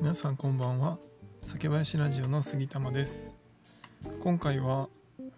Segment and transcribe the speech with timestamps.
[0.00, 0.96] 皆さんこんばんは。
[1.42, 3.34] 酒林ラジオの杉玉です。
[4.22, 4.88] 今回は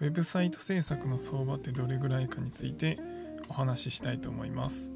[0.01, 2.99] ウェブサイト制作の相場ってどれぐらいかについて
[3.49, 4.93] お話ししたいと思います。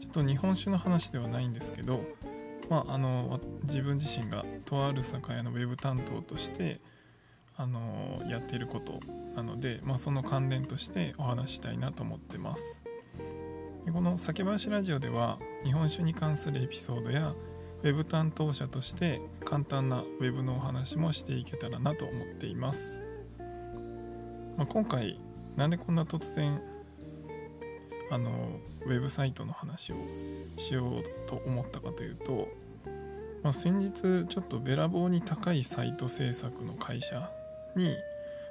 [0.00, 2.04] ちょっと日本酒の話ではないんですけど
[2.70, 6.80] まああの自分自身がとある酒屋のウェブ担当として
[7.58, 9.00] あのやっていること
[9.34, 12.82] なので、まあ、その関連としてお話したいなと思ってます。
[13.84, 17.34] でこの酒林ラジオでは日本酒に関するエピソードや
[17.82, 23.00] ウェブ担当者として簡単なウェブのお話もしていけたらなと思っています、
[24.56, 25.20] まあ、今回
[25.56, 26.60] なんでこんな突然
[28.10, 29.96] あのウェブサイトの話を
[30.56, 32.48] しようと思ったかというと、
[33.42, 37.30] まあ、先日ちょっとべらぼうに高いサイト制作の会社
[37.74, 37.96] に、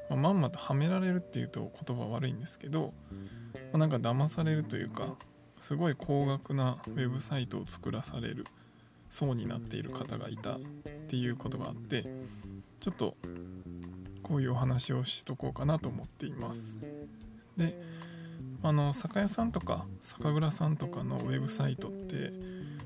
[0.09, 2.93] まあ、まんまとはめられるっていうと言葉悪いんですけど、
[3.71, 5.15] まあ、なんか騙されるというか
[5.59, 8.45] すごい高額なウェブサイトを作らされる
[9.09, 10.59] 層になっている方がいたっ
[11.07, 12.05] ていうことがあって
[12.79, 13.15] ちょっと
[14.23, 16.77] こういうお話をしとこうかなと思っています。
[17.57, 17.79] で
[18.63, 22.33] あの酒屋さんとか酒蔵さんとかのウェブサイトって、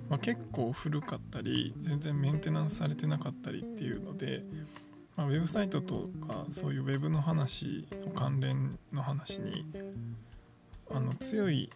[0.09, 4.43] まあ、結構古かったり全然メンテナンスされてなかったりっていうので、
[5.15, 9.65] まあ、ウェブサイトとかそういうウェブの話の関連の話に
[10.91, 11.69] あの強い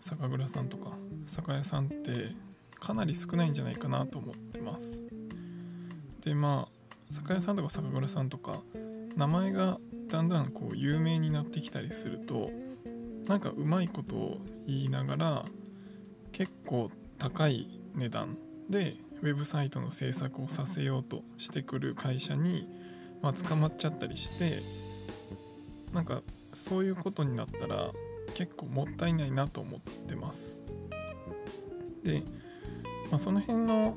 [0.00, 0.92] 酒蔵さんとか
[1.26, 2.34] 酒屋さんって
[2.80, 5.02] かなり少ないんじゃないかなと思ってます。
[6.24, 6.80] でまあ
[7.12, 8.60] 酒屋さんとか酒蔵さんとか
[9.16, 9.78] 名前が
[10.08, 12.50] だんだんこう有名になってきたりすると
[13.26, 15.44] なんかうまいことを言いながら
[16.32, 18.36] 結構高い値段
[18.68, 22.66] でウェブサイトの制作をさせようとしてくる会社に、
[23.22, 24.62] まあ、捕まっちゃったりして
[25.92, 26.22] なんか
[26.54, 27.90] そういうことになったら
[28.34, 30.60] 結構もったいないなと思ってます。
[32.04, 32.22] で
[33.10, 33.96] まあ、その辺の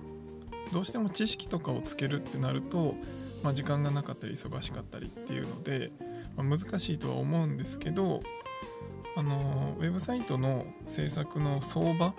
[0.71, 2.95] どうしても知識とかをつけるってなると、
[3.43, 5.91] まあ、時間がなかったり忙しかったりっていうので、
[6.35, 8.21] まあ、難しいとは思うんですけど
[9.15, 12.13] あのウェブサイトの制作の相場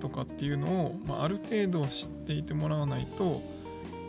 [0.00, 3.42] とかっていうのを、まあ、ある程度知っていてもらわないと、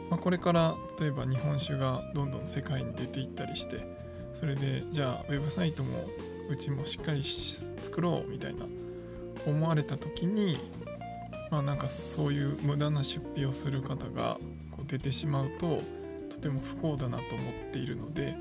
[0.09, 3.85] まあ、これから例えば日本酒がどんどん世界に出ていったりして
[4.33, 6.07] それでじゃあウェブサイトも
[6.49, 8.65] うちもしっかり作ろうみたいな
[9.45, 10.57] 思われた時に
[11.51, 14.39] まあなんかそういう無駄な出費をする方が
[14.71, 15.81] こう出てしまうと
[16.29, 18.37] とても不幸だなと思っているので、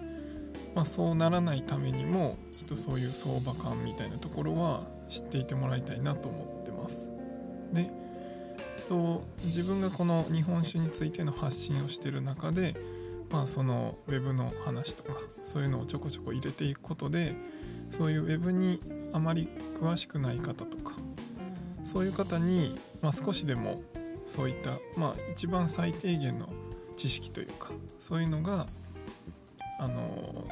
[0.75, 7.11] まあ、そうならないためにもちょっとそういう相場感みたいなところは知っていてもらいたいなと思ってます。
[7.73, 7.91] で
[8.91, 12.75] と自分がこの日本酒についての発信をしてる中で、
[13.31, 15.15] まあ、そのウェブの話とか
[15.47, 17.37] そういうのをちょこちょこ入れていくことで
[17.91, 18.81] そういうウェブに
[19.13, 19.49] あまり
[19.81, 20.95] 詳しくない方とか
[21.85, 23.83] そういう方にまあ、少しでも
[24.25, 26.49] そういった、まあ、一番最低限の
[26.97, 28.67] 知識というかそういうのが
[29.79, 30.47] あの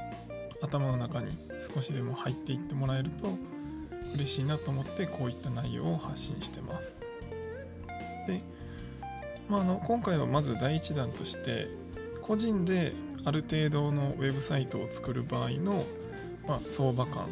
[0.62, 1.30] 頭の中に
[1.74, 3.36] 少しでも入っていってもらえると
[4.14, 7.02] 嬉しいなと思ってこういった内容を発信してます。
[8.26, 8.40] で、
[9.48, 11.68] まあ、あの今回はまず第1弾として
[12.22, 12.94] 個人で
[13.24, 15.84] ある程度のウェブサイトを作る場合の、
[16.46, 17.26] まあ、相場感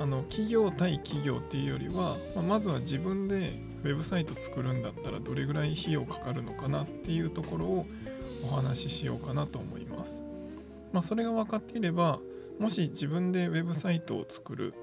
[0.00, 7.86] あの企業対企業っていうよりは、まあ、まずは自分でウェブサイト作るんだったらどれぐらい費用かかるのかなっていうところを
[8.44, 10.22] お話ししようかなと思います。
[10.92, 12.18] まあ、それが分かっていれば
[12.58, 14.74] もし自分でウェブサイトを作る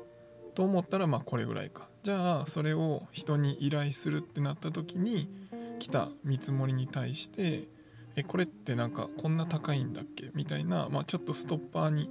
[0.53, 5.29] と思ったらまあこれぐらいかじゃあそれを人に依頼するってなった時に
[5.79, 7.67] 来た見積もりに対して
[8.15, 12.09] えこれってなんかこんな高いんだっけみたいな、まあ、ちょっとストッパーに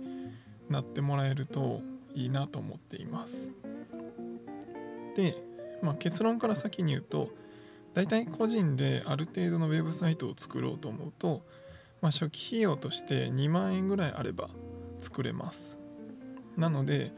[0.69, 1.81] なってもらえると
[2.15, 3.51] いいなと思っています。
[5.17, 5.37] で
[5.85, 7.29] まあ、結論から先に言うと
[7.93, 11.43] 大体個人である程度のウェブサイトを作ろうと思うと、
[12.01, 14.49] まあ、初期費用として2万円ぐらいあれば
[15.01, 15.79] 作れます。
[16.57, 17.13] なので、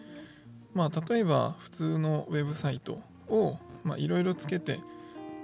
[0.75, 3.59] まあ、例えば普通のウェブサイトを
[3.97, 4.81] いろいろつけて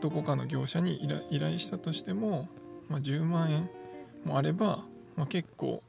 [0.01, 2.49] どこかの業者に依頼したとしても、
[2.89, 3.71] まあ、10万円
[4.25, 4.85] もあれば、
[5.17, 5.83] まあ、結構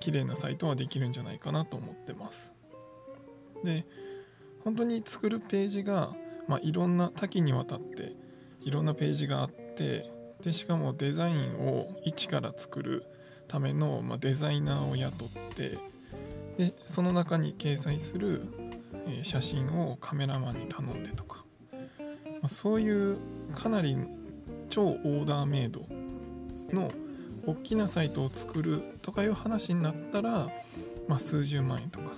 [0.00, 2.51] 綺麗なサイトはできるんじゃないかなと思ってます。
[3.64, 3.86] で
[4.64, 6.14] 本当に作るページが
[6.48, 8.14] まあ、いろんな多岐にわたって
[8.60, 10.10] いろんなページがあって
[10.42, 13.04] でしかもデザインを一から作る
[13.48, 15.78] ための、まあ、デザイナーを雇って
[16.58, 18.42] でその中に掲載する、
[19.06, 21.78] え、写真をカメラマンに頼んでとか、ま
[22.42, 23.16] あ、そういう
[23.54, 23.96] かなり
[24.68, 25.86] 超オーダーメイド
[26.72, 26.90] の
[27.46, 30.48] 大きなサイトを作るとかいう話になったら、
[31.08, 32.12] まあ、数十万円とか。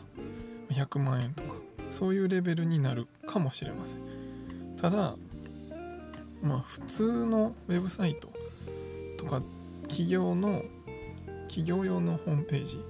[0.75, 1.55] 100万円とか
[1.91, 4.01] そういうレベルになるかもしれません。
[4.77, 5.17] ただ
[6.43, 8.33] まあ普通のウェブサイト
[9.17, 9.41] とか
[9.83, 10.63] 企業の
[11.49, 12.85] 企業用のホームページ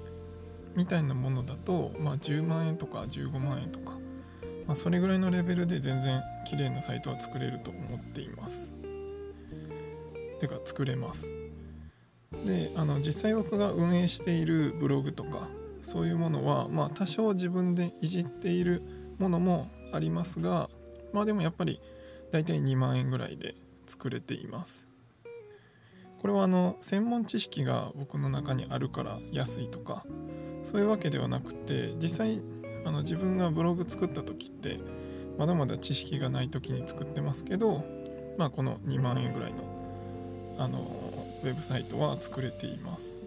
[0.74, 3.92] みたいなものだと、まあ、10万円とか15万円とか、
[4.66, 8.72] まあ、それぐらいのレベルで全然綺麗なサイトは作れると思っています。
[10.40, 11.32] てか作れます。
[12.44, 15.48] であの実際僕が運営しているブログとか
[15.84, 18.82] そういうものは、まあ、多少自分でいじっている
[19.18, 20.68] ものもありますが
[21.12, 21.80] まあでもやっぱり
[22.32, 23.54] 大体2万円ぐらいで
[23.86, 24.88] 作れています。
[26.20, 30.06] これはあの専門知識が僕の中にあるから安いとか
[30.64, 32.40] そういうわけではなくて実際
[32.86, 34.80] あの自分がブログ作った時って
[35.36, 37.84] まだまだ知識がない時に作ってますけど、
[38.38, 40.78] まあ、この2万円ぐらいのあの
[41.42, 43.18] ウェブサイトは作れています。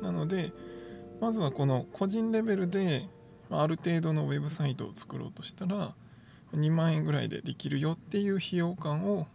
[0.00, 0.52] なので
[1.24, 3.08] まずはこの個人レベルで
[3.50, 5.94] ある程度のウェブサイトを作ろうとしたら
[6.54, 9.26] 2万円ぐらいでできるよっていう費用感を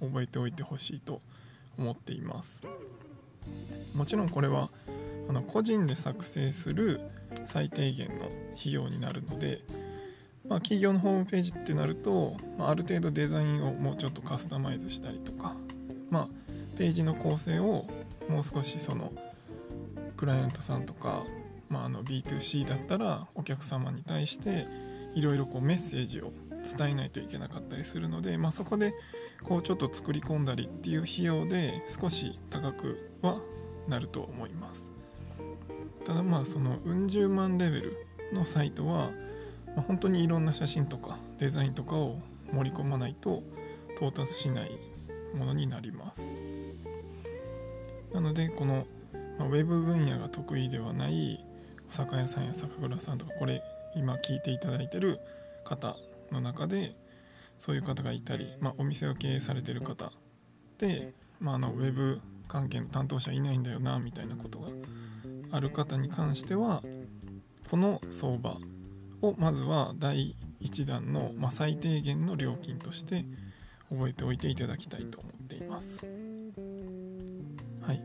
[0.00, 1.20] 覚えておいてほしいと
[1.78, 2.62] 思っています。
[3.94, 4.70] もちろんこれは
[5.28, 7.00] あの個人で作成する
[7.44, 8.24] 最低限の
[8.58, 9.60] 費用になるので、
[10.48, 15.54] まあ、企業のホームページってなると、まあ、る程度デザインをもうちょっとカスタマイズしたりとか、
[16.10, 16.28] まあ、
[16.76, 17.86] ページの構成を
[18.28, 19.12] もう少しその
[20.16, 21.24] クライアントさんとか、
[21.68, 24.66] まあ、あの B2C だったらお客様に対して
[25.14, 26.32] いろいろメッセージを
[26.76, 28.94] 伝えないといけなかったりするので、まあ、そこで
[29.42, 33.40] こうちょっと作り込んだりっていう費用で少し高くは
[33.88, 34.90] なると思います。
[36.04, 39.10] ただまあそのうん十万レベルのサイトは、
[39.74, 42.18] まあ、本当にいろんな写真とかデザインとかを
[42.52, 43.42] 盛り込まないと
[43.96, 44.70] 到達しない
[45.34, 46.22] ものになります。
[48.12, 48.86] なのでこの、
[49.38, 51.44] まあ、ウェブ分野が得意ではない
[51.88, 53.62] お酒屋さんや酒蔵さんとかこれ
[53.94, 55.20] 今聞いていただいてる
[55.64, 55.96] 方
[56.30, 56.96] の中で
[57.58, 60.12] そういう方がいたり、まあ、お店を経営されてる方
[60.78, 64.68] で、まあ、あのウェブ関係の担当者いないんだよなみたいなことが
[65.50, 66.82] ある方に関しては
[67.70, 68.58] この相場
[69.22, 73.24] をまずは第1弾の、まあ、最低限の料金として
[73.90, 76.04] 覚えておいていただきたいと思っています。
[77.82, 78.02] はい、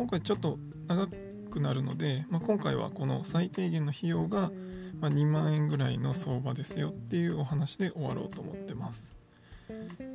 [0.00, 0.58] 今回ちょっと
[0.88, 1.08] 長
[1.50, 4.50] くなるので、まあ、今回はこの最低限の費用が、
[5.02, 9.14] 2万円ぐらいの相場ですよっていうお話で終わろうと思ってます。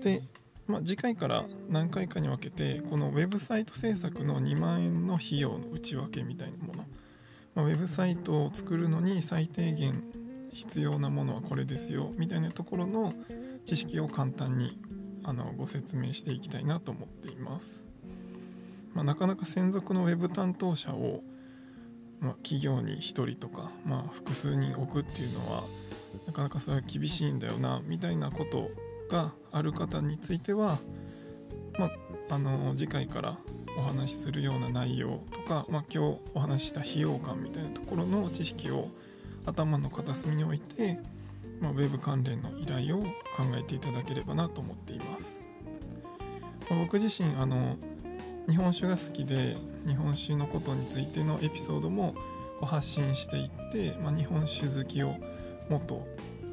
[0.01, 0.23] で、
[0.65, 6.85] まあ、次回から何回かに分けてこのウェブサイト制作の2万円の費用の内訳みたいなもの、
[7.53, 10.03] まあ、ウェブサイトを作るのに最低限
[10.51, 13.13] 必要なものはこれですよみたいなところの
[13.65, 14.79] 知識を簡単に
[15.23, 17.84] あのご説明していきたいなと思っています、
[18.95, 21.21] まあ、なかなか専属のウェブ担当者を
[22.25, 25.63] まあ、企業に1人とか、まあ、複数人置くっていうのは
[26.25, 28.71] なかなかそれは厳しいんだよなみたいなこと
[29.09, 30.79] がある方については、
[31.77, 31.91] まあ、
[32.31, 33.37] あの次回から
[33.77, 38.89] お話しするような内容とか、まあ、今日お話しした費用感みたいなところの知識を
[39.45, 40.99] 頭の片隅に置いて、
[41.59, 43.07] まあ、ウェブ関連の依頼を考
[43.55, 45.39] えていただければなと思っています。
[46.69, 47.77] まあ、僕自身あの
[48.47, 49.57] 日本酒が好きで
[49.87, 52.15] 日本酒のことについてのエピソードも
[52.61, 55.15] 発信していって、まあ、日本酒好きを
[55.69, 56.05] もっと、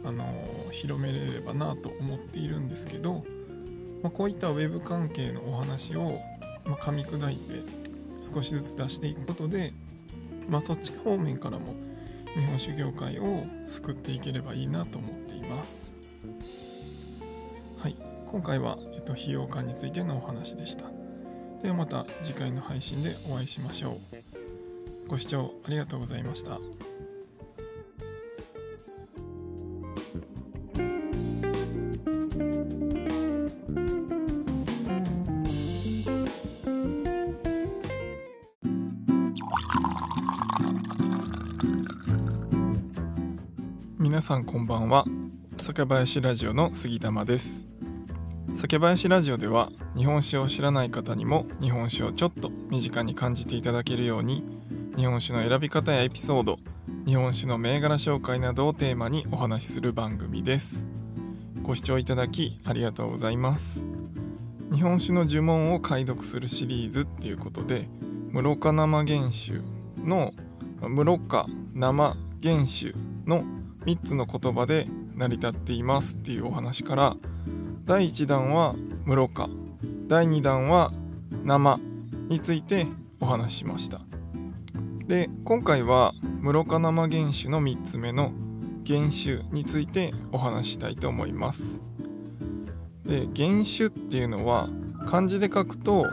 [0.05, 0.27] あの
[0.73, 3.25] 広めれればなと思っているんですけど、
[4.03, 6.21] まあ、こういったウェブ関係のお話を、
[6.65, 7.63] ま噛み砕いて
[8.23, 9.73] 少しずつ出していくことで、
[10.49, 11.75] まあ、そっち方面からも
[12.35, 15.95] 日本酒業界を救っていければいいなと思っています。
[17.79, 17.97] はい。
[18.31, 21.02] 今回は、えっと、費用感についてのお話でした。
[21.63, 24.01] ではまた次回の配信でお会いしましょ
[25.07, 25.09] う。
[25.09, 26.59] ご視聴ありがとうございました。
[43.99, 45.05] 皆さんこんばんは。
[45.59, 47.62] 酒林ラジオの杉玉です。
[48.73, 54.43] 酒林ラジオでは日本酒を知らない方にも日本酒をちょっと身近に感じていただけるように
[54.97, 56.59] 日本酒の選び方やエピソード
[57.05, 60.87] 日本酒の銘柄紹介などをテーマにお話しする番組です。
[61.63, 63.85] ご視聴いただきありがとうございます。
[64.73, 67.91] 日本酒の呪文を解読するシリーズっていうことで
[68.33, 69.61] 室賀生原酒
[70.03, 70.33] の
[70.81, 72.95] 室賀生原酒
[73.27, 73.45] の
[73.85, 77.17] 3つの言葉で成り立っていますっていうお話から
[77.85, 78.75] 第1弾は
[79.05, 79.49] 室賀。
[80.07, 80.93] 第2弾は
[81.45, 81.81] 生
[82.29, 82.87] について
[83.21, 84.01] お話ししました。
[85.07, 88.33] で今回は室賀生原酒の3つ目の
[88.87, 91.81] 原酒についてお話ししたいと思います。
[93.05, 94.69] で原酒っていうのは
[95.07, 96.07] 漢字で書くと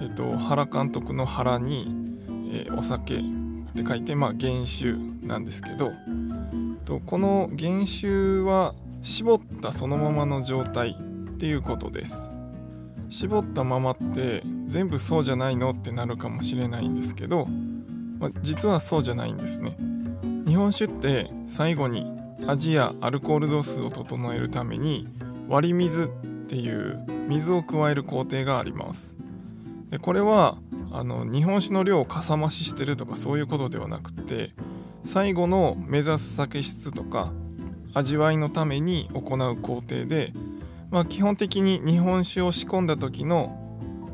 [0.00, 1.86] えっと、原監督の原に、
[2.52, 3.22] えー、お酒っ
[3.74, 4.94] て書いて、まあ、原酒
[5.26, 5.92] なんですけど
[6.84, 10.96] とこの原酒は絞ったそのままの状態
[11.40, 12.30] っていうことです。
[13.08, 17.46] 絞ったままって全部そうじゃないのってなるかもしれないんですけど、
[18.18, 19.74] ま、実はそうじゃないんですね。
[20.46, 22.06] 日本酒って最後に
[22.46, 25.08] 味やアルコール度数を整えるために
[25.48, 26.08] 割り水っ
[26.46, 29.16] ていう水を加える工程があります。
[29.88, 30.58] でこれは
[30.92, 34.52] あの日本酒の量をかさ増ししてるとかそういうことではなくて
[35.06, 37.32] 最後の目指す酒質とか
[37.94, 40.34] 味わいのために行う工程で、
[40.90, 43.56] まあ、基本的に日本酒を仕込んだ時の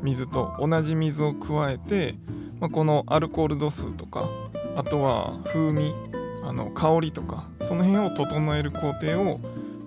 [0.01, 2.15] 水と同じ水を加えて、
[2.59, 4.29] まあ、このアルコール度数とか
[4.75, 5.93] あとは風味
[6.43, 9.39] あの香りとかその辺を整える工程を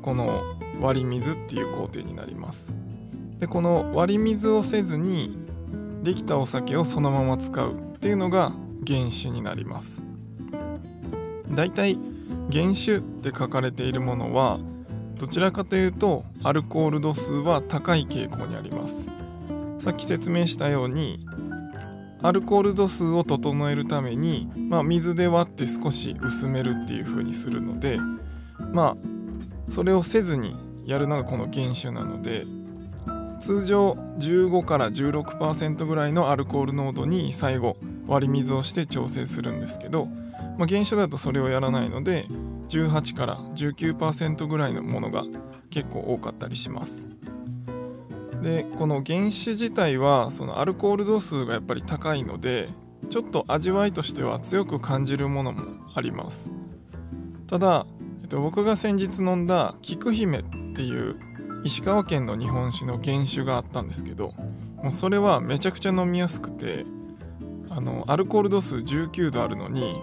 [0.03, 0.43] この
[0.81, 2.75] 割り水っていう工程になります。
[3.39, 5.47] でこの割り水をせずに
[6.03, 8.53] できたお酒をそのまま使うっていうのが
[8.87, 10.03] 原酒になります。
[11.51, 11.99] だいたい
[12.53, 14.59] 原酒って書かれているものは
[15.21, 19.11] どちらかというとアルコール度数は高い傾向にあります。
[19.79, 21.27] さっき説明したように
[22.23, 27.99] アルコール度数を整えるために、まあ、水で割って少し薄めるっていう風にするので
[28.73, 32.47] まあそれをせずにやるのがこの原酒なので
[33.41, 40.09] 通常15から16%ぐらいのアルコール濃度に最後割り水をして調整するんですけど、
[40.61, 42.27] まあ、原酒だとそれをやらないので
[42.69, 45.25] 18から19%ぐらいのものが
[45.71, 47.09] 結構多かったりします。
[48.43, 52.69] でこの原酒自体はそのアルコール度数がやっぱり高いので
[53.09, 55.63] ちょっと味わいとしては強く感じるものも
[55.95, 56.51] あります。
[57.47, 57.87] ただ、
[58.23, 61.19] えっと、僕が先日飲んだ菊姫っていう
[61.65, 64.35] 石川県の日本酒の原酒があったんですけど
[64.83, 66.85] もうそれはめちゃくちゃ飲みやすくて
[67.71, 70.03] あのアルコール度数19度あるのに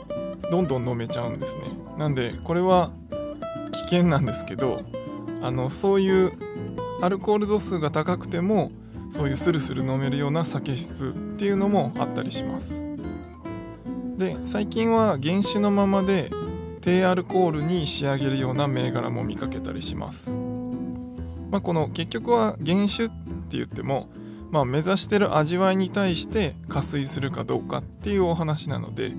[0.52, 1.62] どんどん飲めちゃうんですね。
[1.98, 2.92] なんでこれは
[3.72, 4.82] 危険なんですけど
[5.42, 6.32] あのそういう
[7.02, 8.72] アルコール度数が高くても
[9.10, 12.82] そういうスルスル飲めるような酒質っていうのもあったりします。
[14.18, 16.32] で最近は原酒のままで
[16.82, 20.32] 低アルコールに仕上げるような銘柄も見かけたりします。
[21.52, 23.14] まあ、この結局は原酒って
[23.52, 24.10] 言っても、
[24.52, 29.14] まあ、目指してる味わいに対して加水するかどうかっていうお話なので、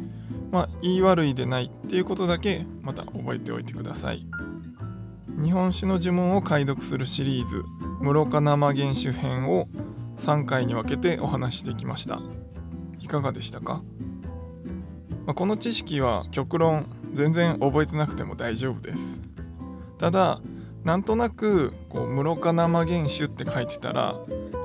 [0.50, 4.26] まあ、言い悪いでないっていうことだけまた覚えておいてください。
[5.42, 7.64] 日本酒の呪文を解読するシリーズ
[8.00, 9.68] 「室岡生原酒編」を
[10.16, 12.20] 3回に分けてお話してきました。
[12.98, 13.82] いかがでしたか、
[15.26, 19.22] まあ、この知識は極論全然覚えてなくても大丈夫です。
[19.98, 20.40] ただ
[20.84, 24.16] なんとなくこう室賀生原酒って書いてたら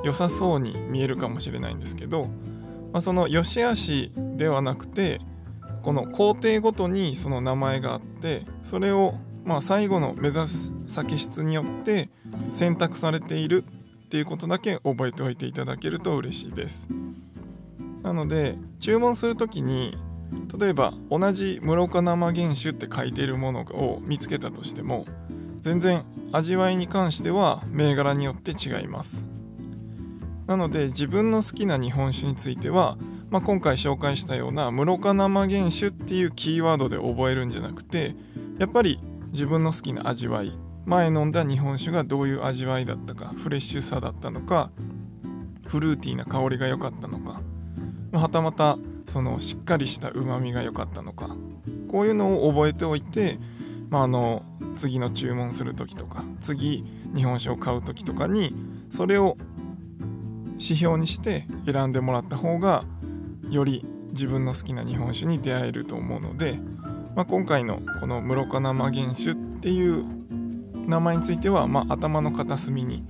[0.03, 2.25] 良さそうに見えるかもしれないんですけど、
[2.91, 5.21] まあ、その良し悪しではなくて
[5.83, 12.09] この工程ごとにその名前があってそれをまあ最後の目指す先質によって
[12.51, 13.63] 選択されている
[14.05, 16.87] っていうことだけ覚えておいていただけると嬉しいです。
[18.01, 19.97] なので注文する時に
[20.57, 25.05] 例えば同じ室岡生原酒って書いているものを見つけたとしても
[25.61, 29.25] 全然味わいに関しては銘柄によって違います。
[30.47, 32.97] なので自分の好きな日本酒については、
[33.33, 38.15] まあ、今回紹介したような室賀生原酒っていうキーワードで覚えるんじゃなくて
[38.59, 38.99] やっぱり
[39.31, 44.69] 自分の好きな味わい前飲んだ日本酒がどういう味わいだったかフレッシュさだったのか
[45.65, 47.41] フルーティーな香りが良かったのか
[48.11, 51.35] はたまたそのしっかりしたうまみが良かったのか
[51.89, 53.39] こういうのを覚えておいて
[53.89, 54.43] まあ、あの
[54.75, 56.83] 次の注文する時とか次
[57.15, 58.55] 日本酒を買う時とかに
[58.89, 59.37] それを
[60.53, 62.85] 指標にして選んでもらった方が
[63.55, 66.59] より自分の好きな日本酒に出会えると思うので、
[67.15, 70.05] まあ、今回のこの室賀生原酒っていう
[70.87, 73.03] 名前については、まあ、頭の片隅に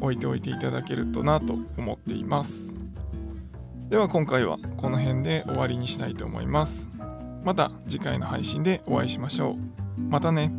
[0.00, 2.74] 置いておいていただけるとなと思っています。
[3.88, 6.88] では今回はこの辺で終わりにしたいと思います。
[7.44, 10.00] また次回の配信でお会いしましょう。
[10.00, 10.52] またね。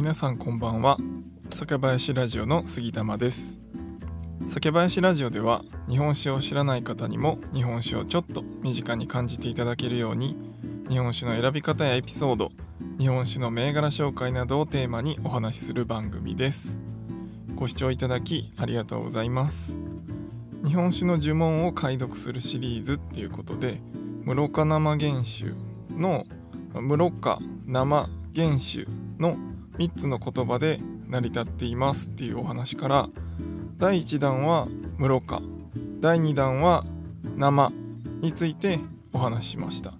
[0.00, 0.96] 皆さんこんばんは。
[1.50, 3.60] 酒林ラジオの杉玉です。
[4.48, 10.38] 酒林ラジオでは日本酒を知らない方にも日本酒をちょっと身近に感じていただけるように
[10.88, 12.50] 日本酒の選び方やエピソード
[12.98, 16.80] 日本酒の銘柄紹介などをテーマにお話しする番組です。
[17.54, 19.76] ご視聴いただきありがとうございます。
[20.64, 23.82] 日本酒の呪文を解読するシリーズっていうことで
[24.24, 25.52] 室賀生原酒
[25.90, 26.24] の
[26.72, 28.86] 室賀生原酒
[29.18, 29.36] の
[29.80, 33.08] 3つの言葉で成り立っていますっていうお話から
[33.78, 34.68] 第1弾は
[34.98, 35.40] 室賀
[36.00, 36.84] 第2弾は
[37.38, 37.72] 生
[38.20, 38.78] について
[39.14, 39.94] お話ししました。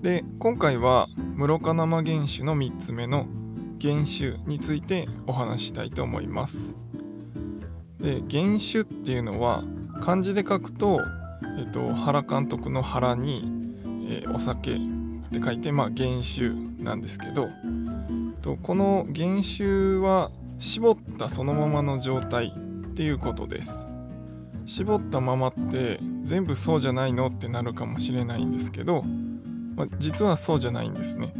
[0.00, 3.28] で今回は室賀生原酒の3つ目の
[3.80, 6.74] 原酒についてお話ししたいと思います。
[8.00, 9.62] で原酒っていうのは
[10.00, 11.00] 漢字で書くと、
[11.56, 13.44] えっと、原監督の原に、
[14.08, 14.78] えー、お酒っ
[15.30, 16.50] て書いて、まあ、原酒
[16.82, 17.48] なんですけど
[18.42, 23.86] とこの原酒は絞ったそのままの状態っていうことです。
[24.66, 29.02] 絞ったままって全部そうじゃないのってなるかもしれないんですけど、
[29.74, 31.32] ま、実はそうじゃないんですね。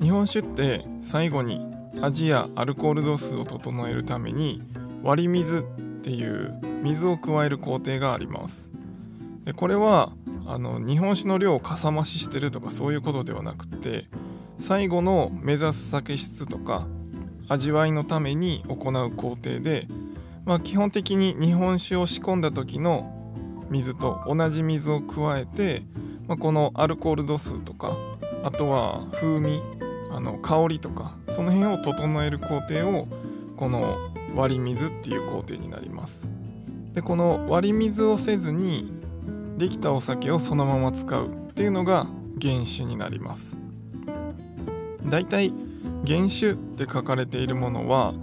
[0.00, 1.60] 日本酒って最後に
[2.02, 4.62] 味やアルコール度数を整えるために
[5.02, 5.62] 割り水っ
[6.02, 8.70] ていう水を加える工程があります。
[9.44, 10.12] でこれは
[10.46, 14.06] あの日本酒の量をかさ増ししてるとかそういうことではなくて
[14.60, 16.86] 最後の目指す酒質とか
[17.48, 19.88] 味わいのために行う工程で、
[20.44, 23.16] まあ、基本的に日本酒を仕込んだ時の
[23.70, 25.82] 水と同じ水を加えて、
[26.28, 27.96] まあ、このアルコール度数とか
[28.44, 29.62] あとは風味
[30.10, 33.08] あの香りとかその辺を整える工程を
[33.56, 33.96] この
[34.36, 36.28] 割り水っていう工程になります。
[36.92, 38.90] でこの割り水をせずに
[39.56, 42.06] できたお酒をそのまま使うっていうのが
[42.40, 43.56] 原酒になります。
[45.10, 45.52] だいたい
[46.06, 48.14] 原酒って書かれているものは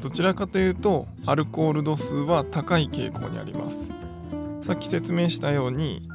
[0.00, 3.92] どちらかというとアルコール度数は高い傾向にあります。
[4.60, 6.08] さっき説明したように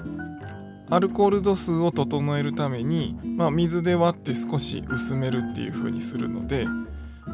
[0.89, 6.67] アルコール度数を整えるために、まあ、水で割って少し薄めるっていう風にするので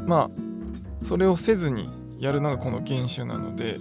[0.06, 3.80] まあそれをせずにやるのがこの原酒なので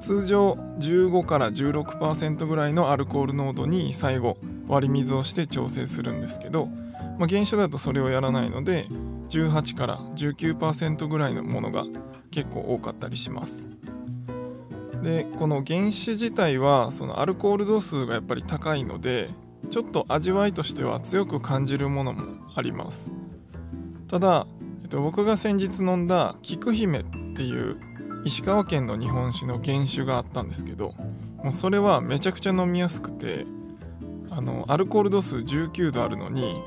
[0.00, 4.36] 通常15から16%ぐらいのアルコール濃度に最後
[4.68, 6.68] 割り水をして調整するんですけど、
[7.18, 8.88] まあ、原酒だとそれをやらないので
[9.28, 11.84] 18から19%ぐらいのものが
[12.30, 13.70] 結構多かったりします。
[15.02, 19.30] でこの原酒自体はそのアルコール度数がやっぱり高いので
[19.70, 22.24] ちょっと味わいとしては強く感じるものも
[22.54, 23.12] あります
[24.08, 24.46] ただ、
[24.82, 27.04] えっと、僕が先日飲んだ菊姫っ
[27.36, 27.78] ていう
[28.24, 30.94] 石川県の日本酒の原酒があったんですけど
[31.42, 33.46] もうそれはめちゃくちゃ飲みやすくて
[34.30, 36.64] あのアルコール度数19度あるのに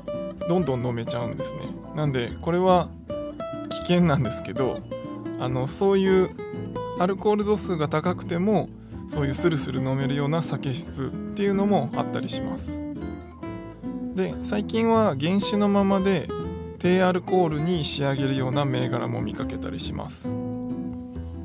[0.50, 1.60] どんどん飲めちゃうんですね。
[1.94, 2.88] なんでこれは
[3.68, 4.80] 危険なんですけど
[5.38, 6.30] あのそういう
[6.98, 8.68] アルコール度数が高くても
[9.06, 12.80] そういうスルスル飲めるような酒質っていうのもあったりします。
[14.16, 16.28] で最近は原酒のままで
[16.80, 20.28] 低アルコールに仕上げるような銘柄も見かけたりします、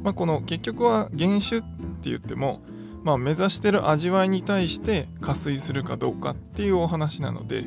[0.02, 1.66] まあ、この結局は原酒って
[2.10, 2.62] 言っても、
[3.04, 7.66] まあ、目指してる味わいに対して加水するかどうかっていうお話なので、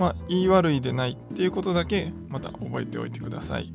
[0.00, 3.70] まあ、言い悪いでないっていうことだけまた覚えておいてください。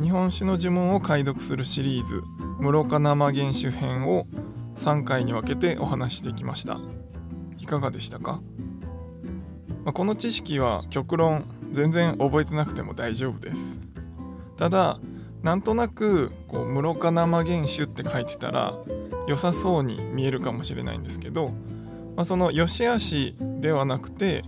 [0.00, 2.22] 日本酒の呪文を解読するシリーズ
[2.58, 4.26] 「室賀生原酒編」を
[4.74, 6.80] 3回に分けてお話してきました。
[7.58, 8.40] いかがでしたか、
[9.84, 13.82] まあ、この知識は極論全然覚えてなくても大丈夫です。
[14.56, 14.98] ただ
[15.42, 18.78] なんとなくこう室賀生原酒って書いてたら
[19.28, 21.50] 良さそうに見えるかもしれないんですけど、
[22.16, 24.42] まあ、その良し悪しではなくて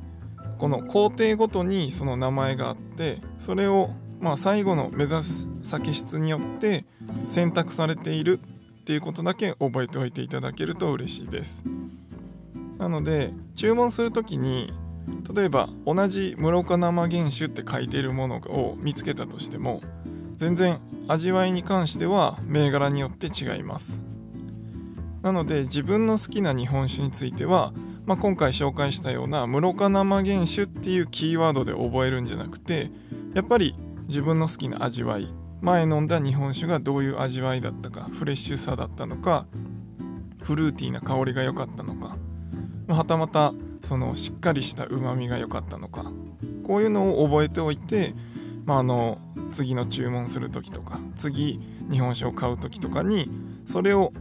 [0.58, 3.90] この工程ごとにその名前があってそれを
[4.24, 6.86] まあ、最後の目指す酒質によって
[7.26, 8.40] 選択されている
[8.80, 11.62] っていうことだけ覚えておいていただけると嬉しいです。
[12.78, 14.72] なので注文する時に
[15.34, 19.82] 例えば同じ室岡生原酒って書いているものを見つけたとしても
[20.36, 24.00] 全然味わいに関しては銘柄によって違います。
[25.20, 27.72] なので自分の好きな日本酒については、
[28.06, 32.90] まあ、今回紹介したような室岡生原酒っていうキーワードで覚えるんじゃなくて
[33.34, 33.74] やっぱり
[34.08, 35.32] 自分の好きな味わい。
[35.64, 39.46] 前飲んだ日本酒がどういう味わいだったかフレッシュさだったのか
[40.42, 42.18] フルーティーな香りが良かったのか
[42.86, 46.12] はたまたそのしっかりしたうまみが良かったのか
[46.64, 48.14] こういうのを覚えておいて、
[48.66, 49.18] まあ、あの
[49.52, 51.58] 次の注文する時とか次
[51.90, 53.30] 日本酒を買う時とかに
[53.64, 54.12] それを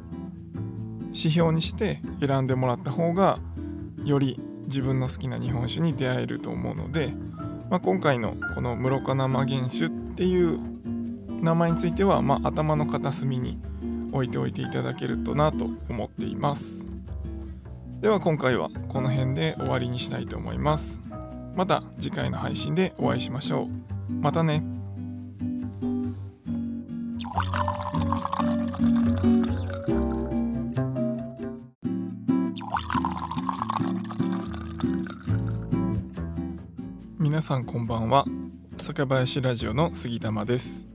[1.07, 3.39] 指標にして選んでもらった方が
[4.05, 7.13] より自分の好きな日本酒に出会えると思うので
[7.73, 10.59] まあ、今回のこの室賀生原酒っていう
[11.41, 13.59] 名前については、まあ、頭の片隅に
[14.11, 16.85] 置いておいていただけるとなと思っています。
[17.99, 21.01] では今回はこの辺で終わりにしたいと思います。
[21.55, 24.13] また次回の配信でお会いしましょう。
[24.13, 24.63] またね。
[37.33, 38.25] 皆さんこんばんは。
[38.77, 40.85] 酒林ラジオの杉玉です。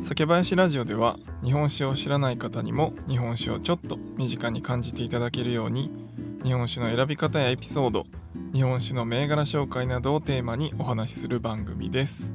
[0.00, 5.90] 酒林ラジオでは日本酒を知らない方にも日本酒をちょっと身近に感じていただけるように
[6.42, 8.06] 日本酒の選び方やエピソード
[8.54, 12.32] 日本酒の銘柄紹介などをテーマにお話しする番組です。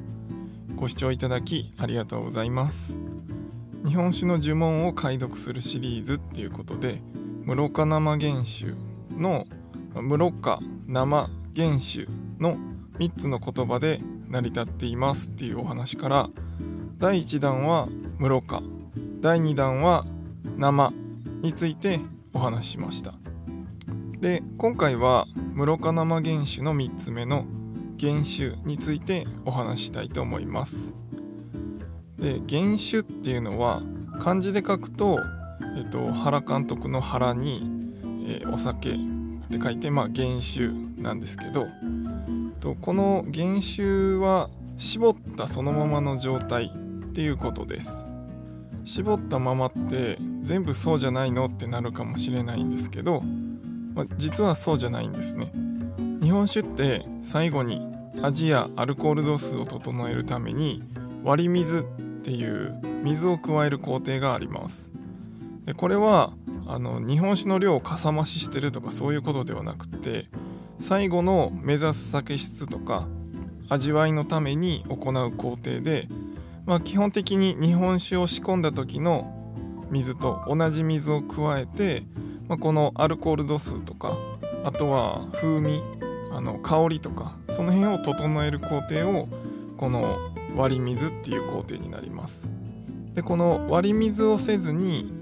[0.76, 2.96] ご視聴いただきありがとうございます。
[3.84, 7.02] 日本酒の呪文を解読するシリーズっていうことで
[7.44, 8.66] 室賀生原酒
[9.10, 9.46] の
[9.96, 12.06] 室賀生原酒
[12.38, 12.56] の
[12.98, 16.30] 3つの言葉で成り立っていますっていうお話から
[16.98, 18.62] 第1弾は室賀
[19.20, 20.04] 第2弾は
[20.56, 20.92] 生
[21.42, 22.00] について
[22.32, 23.14] お話ししました。
[24.20, 27.44] で今回は室賀生原酒の3つ目の
[28.00, 30.94] 原酒についてお話したいと思います。
[32.18, 33.82] で原酒っていうのは
[34.18, 35.20] 漢字で書くと、
[35.76, 37.62] えっと、原監督の原に、
[38.26, 38.98] えー、お酒っ
[39.50, 40.68] て書いて、まあ、原酒
[41.00, 41.66] なんですけど
[42.66, 48.04] とこの原酒は絞ったそのままの状態っていうことです。
[48.84, 53.22] 絞ったままって全部そうじゃないのってなるかもしれないんですけど、
[53.94, 55.52] ま、実はそうじゃないんですね。
[56.20, 57.86] 日本酒って最後に
[58.20, 60.82] 味やアルコール度数を整えるために
[61.22, 61.82] 割り水っ
[62.24, 64.90] ていう水を加える工程があります。
[65.66, 66.32] でこれは
[66.66, 70.26] あの日本酒の量をかさ増ししてるとかそういうことではなくて
[70.78, 73.08] 最後の目指す酒質とか
[73.68, 76.08] 味わいのために行う工程で、
[76.64, 79.32] まあ、基本的に日本酒を仕込んだ時の
[79.90, 82.04] 水と同じ水を加えて、
[82.48, 84.16] まあ、このアルコール度数とか
[84.64, 85.82] あとは風味
[86.32, 89.28] あの香りとかその辺を整える工程を
[89.76, 90.18] この
[90.56, 92.48] 割り水っていう工程になります。
[93.14, 95.20] でこの割り水をせずに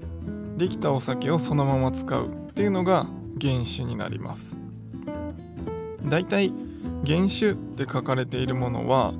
[0.57, 3.07] できたお酒をそのまま使うっていうのが
[3.41, 4.57] 原酒になります。
[6.09, 6.53] だいたい
[7.05, 9.13] 原酒って書かれているものは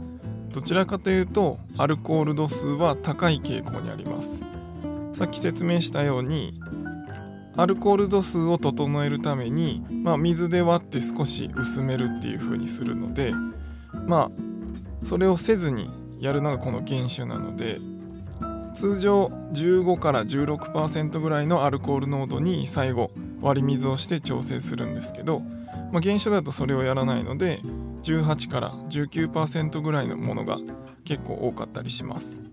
[0.49, 4.43] どちらかというとアルコール度数は高い傾向にあります。
[5.13, 6.59] さっき説明したように
[7.57, 13.33] アルコール度数を整えるために、まあ、水で割って少し薄めるっていう風にするので
[14.07, 17.79] まあそれをせずにやるのがこの原酒なので
[18.73, 25.43] 通常15から16%ぐらいのアルコール濃度に最後割り水をして調整するんですけど、
[25.91, 27.61] まあ、原酒だとそれをやらないので
[28.03, 30.57] 18から19%ぐらいのものが
[31.03, 32.43] 結構多かったりします。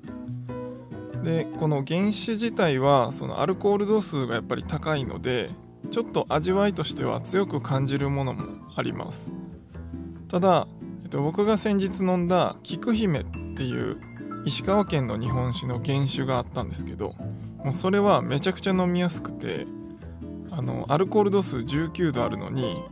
[1.22, 5.50] でこの原酒自体はそのアルコール度数がやっぱり高いので
[5.90, 9.32] ちょっと味わいとしては強く感じるものもあります。
[10.28, 10.66] ただ、
[11.04, 14.00] えっと、僕が先日飲んだ菊姫っていう
[14.44, 17.14] 石川県の日本酒の原酒があったんですけど
[17.62, 19.66] もうそれはめちゃくちゃ飲みやすくて
[20.50, 22.82] あのアルコール度数19度あるのに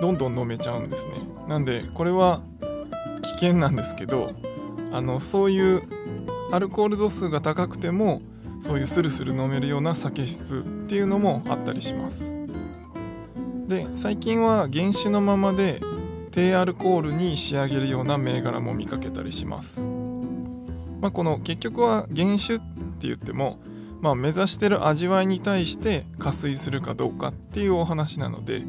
[0.00, 1.12] どんどん飲めちゃうんですね。
[1.48, 2.42] なんでこれは
[3.22, 4.32] 危険なんですけど
[4.92, 5.82] あのそういう
[6.50, 8.22] アルコール度数が高くても
[8.60, 12.32] そういうスルスル飲めるような酒質っていうのもあったりします。
[13.68, 15.80] で最近は原酒のままで
[16.30, 19.82] 低アルコールに仕上げるような銘柄も見かけたりします。
[21.00, 22.64] まあ、この結局は原酒って
[23.06, 23.58] 言っても、
[24.00, 28.64] まあ、目指してる味わいに対して加水するかどうかっていうお話なので、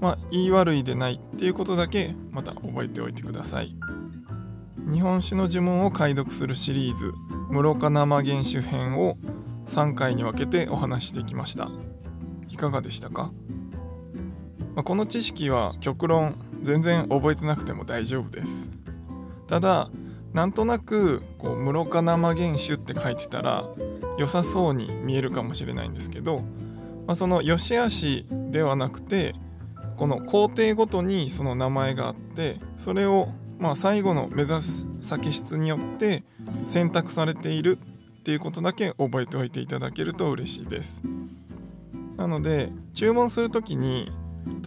[0.00, 3.74] まあ、言い悪いでないっていうことだけまた覚えておいてください。
[4.90, 7.12] 日本酒の呪文を解読するシリーズ
[7.50, 9.18] 「室賀生原酒編」を
[9.66, 11.70] 3回に分けてお話してきました。
[12.48, 13.32] いかがでしたか、
[14.74, 18.70] まあ、この知識は極論全然覚えてなくても大丈夫です。
[19.46, 19.90] ただ
[20.32, 23.68] なんとなくこう室賀生原酒って書いてたら
[24.18, 26.40] 良さそうに見えるかもしれないんですけど、
[27.06, 29.34] まあ、その良し悪しではなくて
[29.98, 36.22] この工程ごとにその名前があってそれをまあ最後の目指す先質によって
[36.66, 37.78] 選択されている
[38.20, 41.02] っていうことだけ覚えておいていただけると嬉しいです。
[42.16, 44.10] なので注文する時に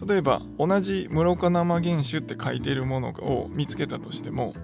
[0.06, 4.54] 例えば同じ室賀生原酒って書いているものを見つけたとしても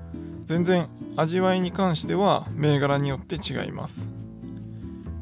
[0.44, 4.10] 全然味わいに関しては銘柄によって違います。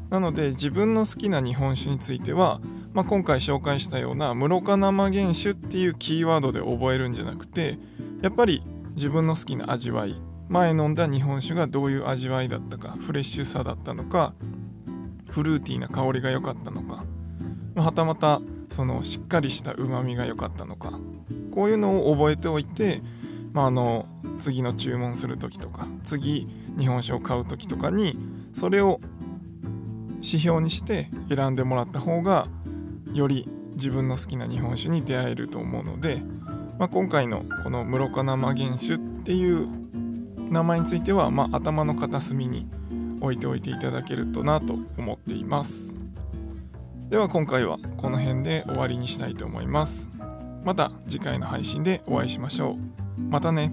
[0.09, 2.61] なので自分の好きな日本酒については、
[2.97, 7.77] まあ、今回紹介したような室賀生原酒っていうキーワードで覚えるんじゃなくて
[8.23, 8.63] やっぱり
[8.95, 14.33] 自分の好きな味わい前飲んだ日本酒がどういう味わいだったかフレッシュさだったのか
[15.29, 17.05] フルーティーな香りが良かったのか
[17.75, 20.99] はたまたそのしっかりしたうまみが良かったのか
[21.53, 23.03] こういうのを覚えておいて
[23.53, 24.07] まあ、あの
[24.39, 28.17] 次の注文する時とか次日本酒を買う時とかに
[28.53, 28.99] それを
[30.15, 32.47] 指標にして選んでもらった方が
[33.17, 36.21] より自分の好きな日本酒に出会えると思うので
[36.77, 39.67] まあ、今回のこの室岡生原酒っていう
[40.51, 42.67] 名前については、まあ、頭の片隅に
[43.19, 45.95] 置いておいていただけるとなと思っています。
[47.09, 50.09] では今回はこの辺で終わりにしたいと思います。
[50.63, 52.77] また次回の配信でお会いしましょ
[53.17, 53.21] う。
[53.21, 53.71] またね。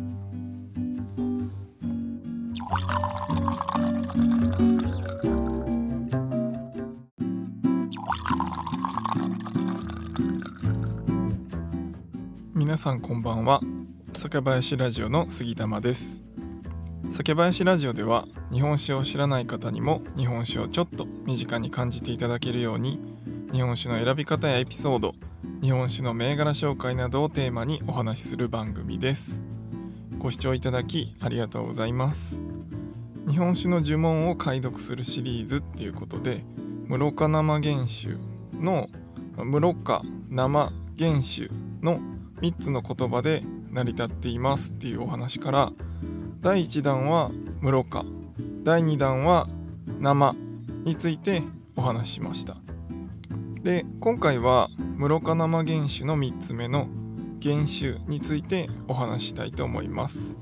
[12.74, 13.60] 皆さんこんばんは。
[14.14, 16.24] 酒林ラジオの杉玉です。
[17.12, 22.98] 酒林ラジオでは日本酒を知らない方にも日本酒をちょっと身近に感じていただけるように
[23.52, 25.14] 日本酒の選び方やエピソード
[25.62, 29.40] 日本酒の銘柄紹介などをテーマにお話しする番組です。
[30.18, 32.40] ご視聴いただきありがとうございます。
[33.28, 36.44] 日本酒の呪文を解読するシリーズっていうことで
[36.88, 38.16] 室岡生原酒
[38.52, 38.88] の
[39.36, 41.48] 室岡生原酒
[41.80, 42.00] の
[42.40, 45.72] 3つの言葉で成り立っていますっていうお話から
[46.40, 48.04] 第1弾は室岡
[48.62, 49.48] 第2弾は
[50.00, 50.34] 生
[50.84, 51.42] について
[51.76, 52.56] お話ししました。
[53.62, 56.88] で今回は室岡生原酒の3つ目の
[57.42, 60.36] 原酒についてお話ししたいと思います。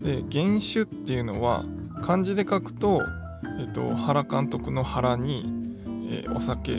[0.00, 1.64] で原酒っていうのは
[2.02, 3.02] 漢字で書くと、
[3.58, 5.46] えっと、原監督の原に、
[6.10, 6.78] えー、お酒っ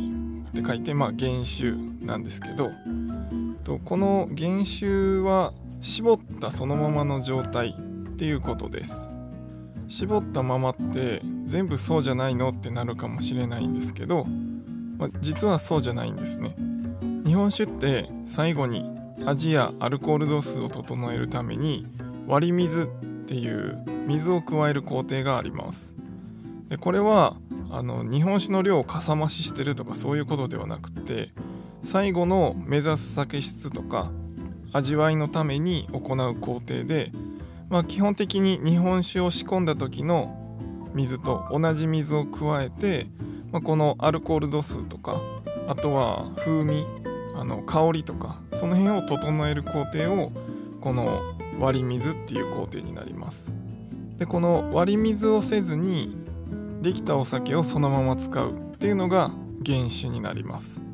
[0.54, 1.72] て書いて、まあ、原酒
[2.06, 2.70] なんですけど
[3.66, 9.10] とこの原酒は絞ったそのままの状態っていうことです。
[9.88, 14.26] 絞ったままって全部そうじゃないのってなるかもしれないんですけど、
[14.98, 16.56] ま、実はそうじゃないんですね。
[17.26, 18.86] 日本酒って最後に
[19.26, 21.86] 味やアルコール度数を整えるために
[22.28, 22.88] 割り水っ
[23.28, 25.96] ていう水を加える工程があります。
[26.70, 27.36] でこれは
[27.72, 31.32] あの日本酒の量をかさ増ししてるとかそういうことではなくて
[31.86, 34.12] 最後の目指す酒質とか
[34.74, 37.12] 味わいのために行う工程で、
[37.70, 40.36] まあ、基本的に日本酒を仕込んだ時の
[40.96, 43.08] 水と同じ水を加えて、
[43.52, 45.22] まあ、このアルコール度数とか
[45.68, 46.86] あとは風味
[47.36, 50.32] あの香りとかその辺を整える工程を
[50.82, 51.22] この
[51.60, 53.54] 割り水っていう工程になります。
[54.18, 56.16] でこの割り水をせずに
[56.82, 59.32] できたお酒をそのまま使うっていうのが
[59.66, 60.85] 原酒になります。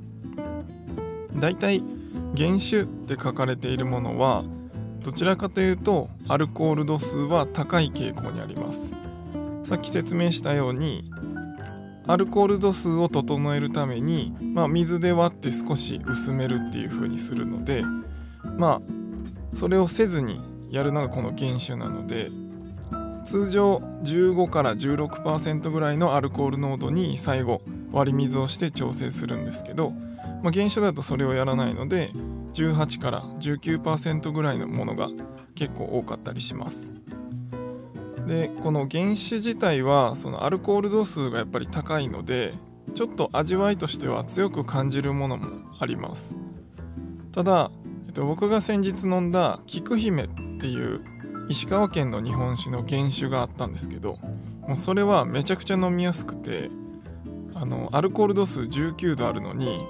[1.35, 1.83] だいたい
[2.37, 4.43] 原酒って書かれているものは
[5.03, 8.95] どちらかというとアルコール度数は高い傾向にあります。
[9.63, 11.09] さっき説明したように
[12.07, 17.83] アルコール度数を整えるために、まあ、水で割って少し薄めるっていう風にするので
[18.57, 20.41] まあそれをせずに
[20.71, 22.31] やるのがこの原酒なので
[23.23, 29.93] 通常15から16%ぐらいのアルコール濃度に最後割り水をして調整するんですけど
[30.41, 32.11] まあ、原酒だとそれをやらないので
[32.53, 35.09] 18から19%ぐらいのものが
[35.55, 36.93] 結構多かったりします。
[38.27, 42.53] でこの原酒自体はそのアルコール度数がやっぱり高いので
[42.95, 45.47] ちょっと味わいとしては強く感じるものも
[45.79, 46.35] あります。
[47.31, 47.71] ただ、
[48.07, 50.27] えっと、僕が先日飲んだ菊姫っ
[50.59, 51.01] ていう
[51.49, 54.17] 石川県の日本酒の原酒があったんですけど
[54.67, 56.69] もうそれはめちゃくちゃ飲みやすくて
[57.53, 59.87] あのアルコール度数19度あるのに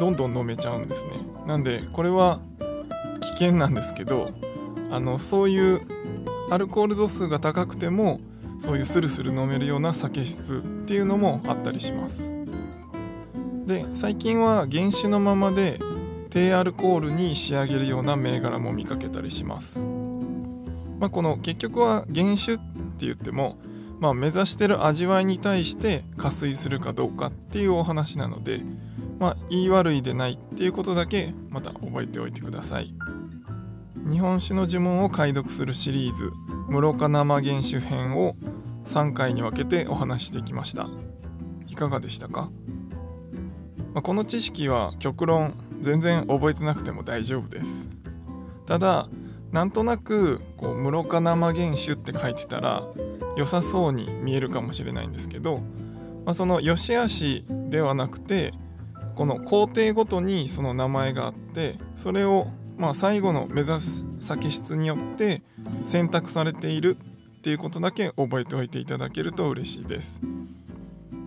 [0.00, 1.10] どんどん飲めちゃうんですね。
[1.46, 2.40] なんでこれは
[3.20, 4.30] 危険なんですけど
[4.90, 5.82] あのそういう
[6.50, 8.20] アルコール度数が高くても
[8.58, 12.30] そういうスルスル飲めるような酒質っていうのもあったりします。
[13.66, 15.78] で最近は原酒のままで
[16.30, 19.78] 低アルコールに仕上げるような銘柄も見かけたりします、
[20.98, 22.62] まあ、この結局は原酒って
[23.00, 23.58] 言っても、
[24.00, 28.62] まあ、目指してる味わいに対して加水するかどうかっていうお話なので
[29.18, 32.94] まあ、言い悪いでないっていうことだけまた覚えておいてください。
[34.10, 36.32] 日本酒の呪文を解読するシリーズ
[36.68, 38.36] 「室岡生原酒編」を
[38.84, 40.88] 3回に分けてお話してきました。
[41.68, 42.50] いかがでしたか、
[43.94, 47.88] まあ、この知識は極論全然覚えてなくても大丈夫です。
[48.66, 49.08] ただ
[49.52, 52.84] なんとなくこう室岡生原酒って書いてたら
[53.36, 55.58] 良さそうに見えるかもしれないんですけど、
[56.24, 58.52] まあ、その良し悪しではなくて
[59.14, 65.42] この工程ごとにその名前があってそれをまあ最後の目指す先質によって
[65.84, 66.96] 選択されている
[67.38, 70.20] っていうことだけ覚えておいていただけると嬉しいです。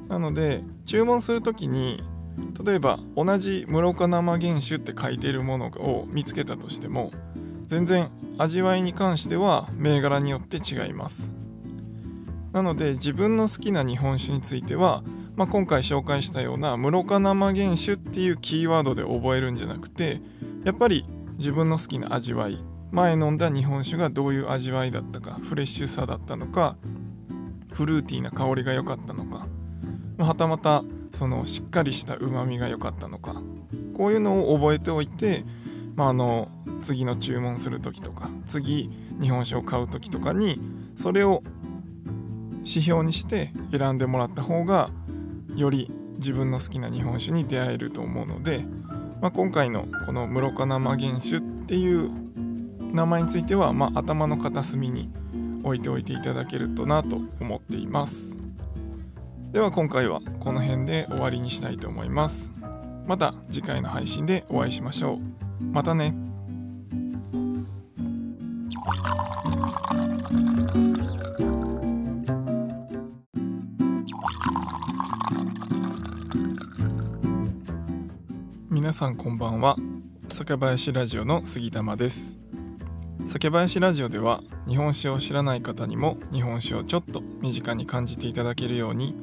[0.07, 2.03] なので注文する時に
[2.63, 7.11] 例えば同じ室岡生原酒って書いているものを見つけたとしても
[7.67, 11.31] 全然味わいに関しては銘柄によって違います。
[12.51, 15.03] なので自分の好きな日本酒については
[15.35, 20.21] まあ、今回紹介したような室岡生原酒っていうキーワードで覚えるんじゃなくて
[20.63, 21.05] やっぱり
[21.37, 26.77] 自分の好きな味わい前飲んだ日本酒がどういう味わいだったかフレッシュさだったのか
[27.73, 29.47] フルーティーな香りが良かったのか
[30.17, 33.41] はたまたそのしっかりしたうまみが良かったのか
[33.97, 35.43] こういうのを覚えておいて、
[35.95, 36.49] まあ、あの
[36.81, 40.61] 次の注文する時とか次日本酒を買う時とかに
[40.95, 41.43] それを
[42.59, 44.89] 指標にして選んでもらった方が
[45.55, 48.65] より自分の好きな日本酒に出会えると思うので、
[49.21, 52.11] まあ、今回のこの室賀生原酒っていう
[52.93, 55.09] 名前については、まあ、頭の片隅に
[55.63, 58.37] 置いておいていただけるとなと思っています。
[59.51, 62.51] では今回はこの辺で終わりにしたいと思います。
[63.07, 65.19] また次回の配信でお会いしましょ
[65.61, 65.63] う。
[65.63, 66.13] またね。
[78.85, 79.77] 皆さんこんばんは。
[80.29, 82.37] 酒林ラジオの杉玉です。
[83.25, 89.15] 酒林ラジオでは日本酒を知らない方にも日本酒をちょっと身近に感じていただけるように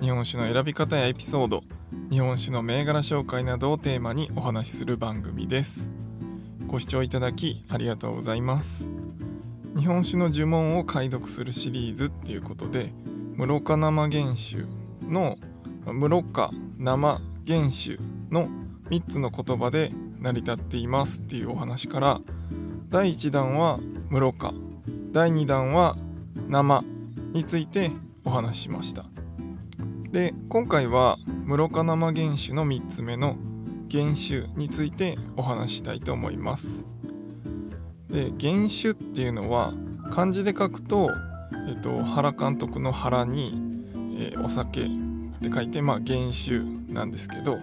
[0.00, 1.64] 日本酒の選び方やエピソード
[2.12, 5.90] 日本酒の銘柄紹介などをテーマにお話しする番組です。
[6.68, 8.88] ご視聴いただきありがとうございます。
[9.76, 12.92] 日本酒の呪文を解読するシリーズっていうことで
[13.36, 14.58] 室賀生原酒
[15.02, 15.38] の
[15.84, 17.98] 室賀生原酒
[18.30, 18.48] の
[18.90, 22.20] 3つの言葉で成り立っていますっていうお話から
[22.88, 23.78] 第1弾は
[24.10, 24.54] 室賀
[25.12, 25.96] 第2弾は
[26.48, 26.84] 生
[27.32, 27.90] について
[28.24, 29.04] お話ししました。
[30.10, 33.36] で今回は室賀生原酒の3つ目の
[33.90, 36.84] 原酒についてお話ししたいと思います。
[38.10, 39.74] で原酒っていうのは
[40.10, 41.10] 漢字で書くと、
[41.68, 43.54] えっと、原監督の原に、
[44.18, 44.88] えー、お酒っ
[45.42, 46.60] て書いて、まあ、原酒
[46.92, 47.58] なんですけど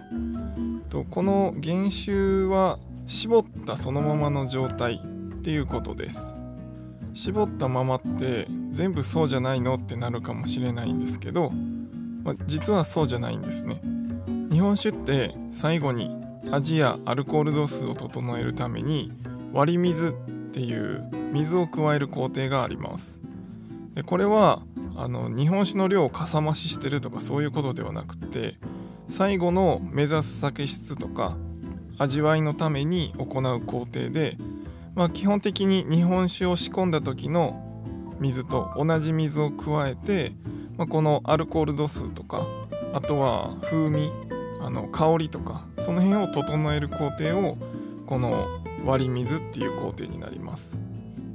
[0.86, 6.34] とこの原酒は絞ったそのままの状態っていうことです。
[7.14, 11.50] 絞ったままって全部そうじゃないのってなるかもしれないんですけど、
[12.22, 13.80] ま、実はそうじゃないんですね。
[14.50, 16.10] 日本酒って最後に
[16.50, 19.12] 味やアルコール度数を整えるために
[19.52, 20.12] 割り水っ
[20.52, 23.20] ていう水を加える工程があります。
[23.94, 24.62] でこれは
[24.96, 28.58] あの日本酒の量をかさ増ししてるとかそういうことではなくて
[29.08, 31.36] 最後の目指す酒質とか
[31.98, 34.36] 味わいのために行う工程で、
[34.94, 37.62] まあ、基本的に日本酒を仕込んだ時の
[38.20, 40.32] 水と同じ水を加えて、
[40.76, 42.46] まあ、このアルコール度数とか
[42.92, 44.10] あとは風味
[44.60, 47.56] あの香りとかその辺を整える工程を
[48.06, 48.46] この
[48.84, 50.78] 割り水っていう工程になります。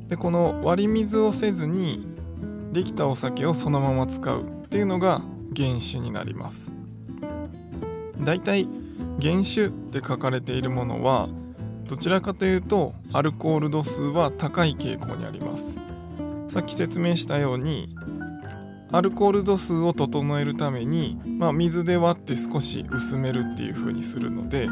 [0.07, 2.13] でこの割り水をせずに
[2.71, 5.21] できたお酒をそのまま使うっていうのが
[5.55, 6.73] 原酒になります。
[8.23, 8.67] だいたい
[9.21, 11.29] 原酒って書かれているものは
[11.87, 15.79] どちらかというとアルコール度数は高い傾向にあります。
[16.51, 17.95] さっき説明したように
[18.91, 24.67] アルコール度数を整えるために、まあ、水で割って少し薄めるっていう風にするので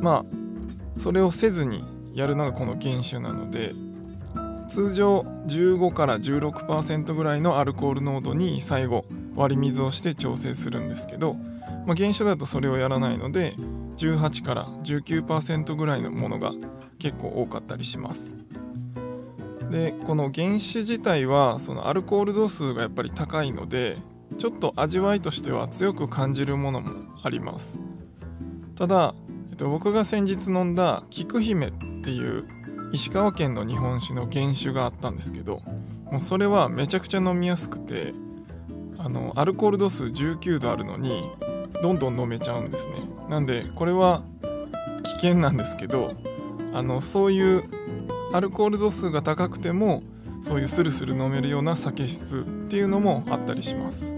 [0.00, 1.82] まあそれをせずに
[2.14, 3.74] やるのがこの原酒なので
[4.68, 11.36] 通常15から16%ぐらいのアルコール濃度に最後割り水をして調整するんですけど
[11.86, 13.54] まあ、原酒だとそれをやらないので
[13.96, 16.52] 18から19%ぐらいのものが
[16.98, 18.38] 結構多かったりします。
[19.70, 23.98] でこの原酒自体はそのアルコール度数がやっぱり高いので
[24.38, 27.78] ちょっと味わいとしては強く感じるものもあります。
[28.74, 29.14] ただ、
[29.50, 32.48] えっと、僕が先日飲んだ菊姫っていう
[32.92, 35.60] 石川県の日本酒の原酒があったんですけど
[36.10, 38.14] もうそれはめちゃくちゃ飲みやすくて
[38.98, 41.30] あのアルコール度数19度あるのに
[41.82, 42.94] どんどん飲めちゃうんですね。
[43.28, 44.22] なんでこれは
[45.02, 46.14] 危険なんですけど
[46.72, 47.64] あのそういう
[48.32, 50.02] アルコール度数が高くても
[50.42, 54.14] そういうスルスル飲めるような酒質っていうのもあったりします。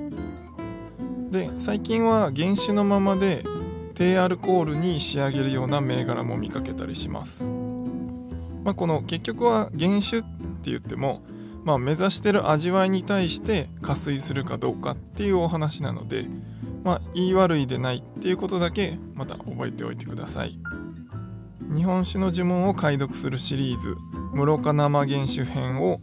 [1.30, 3.42] で最近は原酒のままで
[3.94, 7.44] 低アルコールに仕上げるような銘柄も見かけたりします、
[8.64, 10.28] まあ、この結局は原酒って
[10.70, 11.22] 言っても、
[11.64, 16.26] まあ、目指してる味わいに対して加水するかどうかっていうお話なので
[16.84, 20.58] まあ、言い悪いでないっていうことだけまた覚えておいてください。
[21.74, 23.96] 日本酒の呪文を解読するシリーズ
[24.34, 26.00] 「室賀生原酒編」を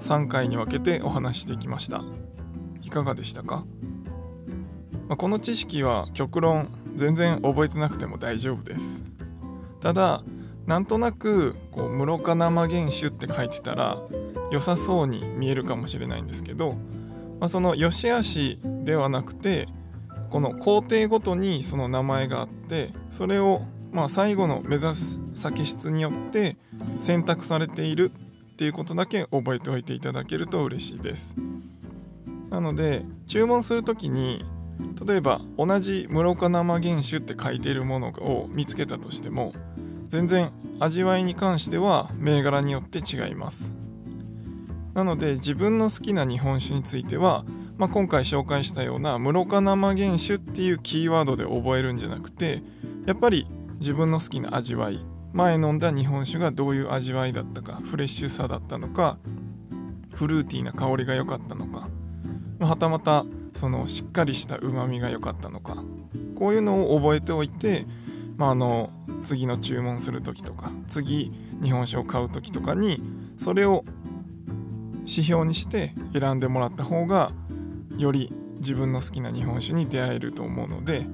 [0.00, 2.02] 3回に分けてお話してきました。
[2.82, 3.64] いかがでしたか、
[5.08, 9.04] まあ、この知識は極論全然覚えてなくても大丈夫です。
[9.80, 10.24] ただ
[10.66, 13.98] なんとなくこう室賀生原酒って書いてたら
[14.50, 16.72] 良さそうに見えるかもしれないんですけど、
[17.40, 19.68] まあ、その良し悪しではなくて
[20.32, 23.62] この工程ごとにその名前があってそれを
[23.92, 26.56] まあ、最後の目指す酒質によって
[26.98, 28.10] 選択されている
[28.52, 31.36] っていうことだけ覚えておいていただけると嬉しいです。
[32.48, 34.44] なので注文する時に
[35.06, 39.52] 例えば同じ室岡生原酒って書いているものを見つけたとしても
[40.08, 43.74] 全然味わいに関しては銘柄によって違います。
[44.94, 47.44] なので自分の好きな日本酒については、
[47.82, 52.62] まあ、今回紹介したような室岡生原酒っていうキーワードで覚えるんじゃなくて
[53.06, 53.48] やっぱり
[53.80, 59.18] 自分の好きな味わい前飲んだ日本酒がどういう味わいだったかフレッシュさだったのか
[60.14, 61.88] フルーティーな香りが良かったのか
[62.60, 63.24] はたまた
[63.56, 65.82] そのしっかりしたうまみが良かったのか
[66.38, 67.84] こういうのを覚えておいて、
[68.36, 68.90] まあ、あの
[69.24, 73.02] 次の注文する時とか次日本酒を買う時とかに
[73.38, 73.84] それを
[74.98, 77.32] 指標にして選んでもらった方が
[77.98, 81.06] より自分の好きな日本酒に出会えると思うので、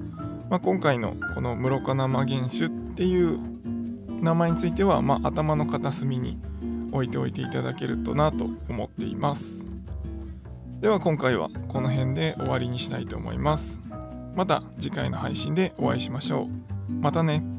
[0.49, 3.39] まあ、今回のこの室岡生原酒っていう
[4.21, 6.39] 名前については、まあ、頭の片隅に
[6.91, 9.65] 置いておいていただけるとなと思っています。
[10.81, 13.81] では今回はこの辺で終わりにしたいと思います。
[14.35, 16.47] また次回の配信でお会いしましょ
[16.89, 16.93] う。
[16.93, 17.58] またね。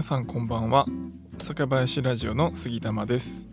[0.00, 0.86] 皆さんこんばんは。
[1.36, 3.46] 酒林ラジオの杉玉です。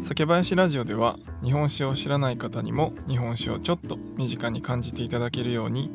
[0.00, 5.90] 酒林ラジオでは日本酒を知らない方にも日本酒をちょっと身近に感じていただけるように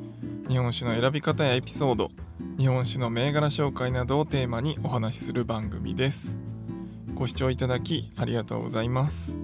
[0.49, 2.11] 日本酒の選び方やエピソード
[2.57, 6.37] 日本酒の銘柄紹介などをテーマにお話しする番組です。
[7.15, 9.37] ご視聴いただきありがとうございます。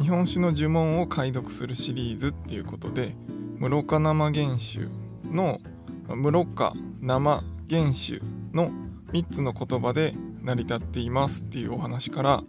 [0.00, 3.14] 日本酒の呪文を解読するシリーズっていうことで
[3.60, 4.88] 室岡生原酒
[5.30, 5.60] の
[6.08, 8.20] 室岡生原酒
[8.52, 8.72] の
[9.12, 12.42] 3つの言葉で成り立っていますっていうお話から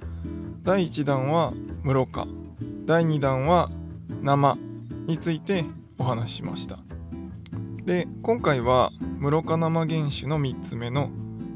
[0.64, 1.54] 第1弾は
[1.84, 2.28] 室岡
[2.86, 3.70] 第2弾は
[4.22, 4.58] 生
[5.06, 5.66] について
[5.98, 6.80] お話ししました。
[7.86, 11.10] で今回は室岡生原酒の3つ目の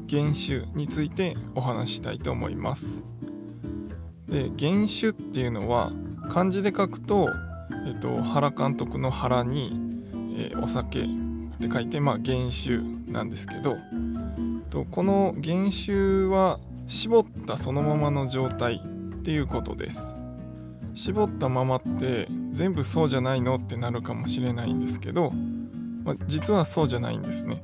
[0.08, 3.04] 原酒についてお話ししたいと思います。
[4.28, 5.92] で原酒っていうのは
[6.30, 7.28] 漢字で書くと、
[7.86, 9.72] えっと、原監督の原に、
[10.36, 11.06] えー、お酒っ
[11.60, 12.78] て書いて、まあ、原酒
[13.10, 13.76] なんですけど
[14.72, 20.16] とこの原酒は絞ったそのままの状態っていうことです。
[20.94, 25.30] 絞ったままって全部そうじゃないのってなるかもしれないんですけど、
[26.04, 27.60] ま、実はそうじゃないんですね。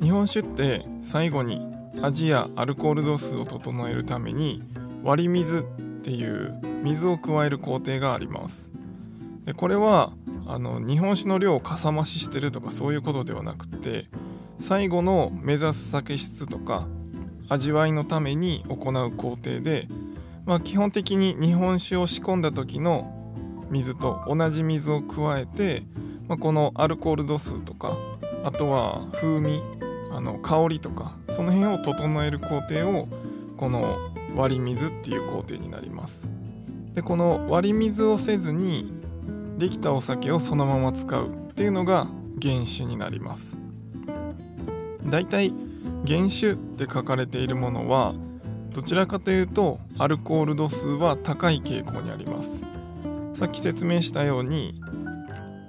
[0.00, 1.60] 日本酒って最後に
[2.02, 4.62] 味やアルコール度数を整えるために
[5.04, 5.62] 割り水っ
[6.02, 8.72] ていう水を加える工程があります。
[9.44, 10.12] でこれは
[10.48, 14.06] あの日本酒の量をかさ増ししてるとかそういうことではなくて
[14.62, 16.86] 最後の目指す酒質とか
[17.50, 19.88] 味わいのために行う工程で
[20.44, 23.12] まあ、基本的に日本酒を仕込んだ時の
[23.70, 25.84] 水と同じ水を加えて、
[26.28, 27.96] まあ、このアルコール度数とか
[28.44, 29.62] あとは風味
[30.10, 33.08] あの香りとかその辺を整える工程を
[33.56, 36.28] この割り水っていう工程になります。
[36.94, 39.00] でこの割り水をせずに
[39.56, 42.08] できたお酒をそのまま使うっていうのが
[42.42, 43.61] 原酒になります。
[45.06, 45.52] だいたい
[46.06, 48.14] 原酒って書かれているものは
[48.72, 52.64] どちらかというとアルコール度数は高い傾向にあります。
[53.34, 54.80] さっき説明したように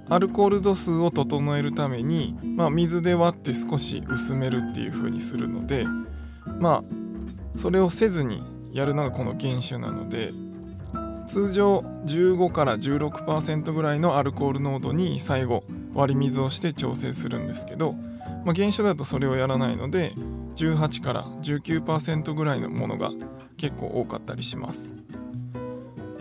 [0.08, 5.86] アルコール度数を整えるために、まあ、水で割って少し薄めるっていう風にするので
[6.60, 10.32] まあそれをせずにやるのがこの原酒なので
[11.26, 15.64] 通常15から16%ぐらいのアルコール濃度に最後
[15.94, 17.94] 割り水をして調整するんですけど、
[18.44, 20.14] まあ、原酒だとそれをやらないので
[20.56, 23.10] 18から19%ぐらいのものが
[23.56, 24.96] 結構多かったりします。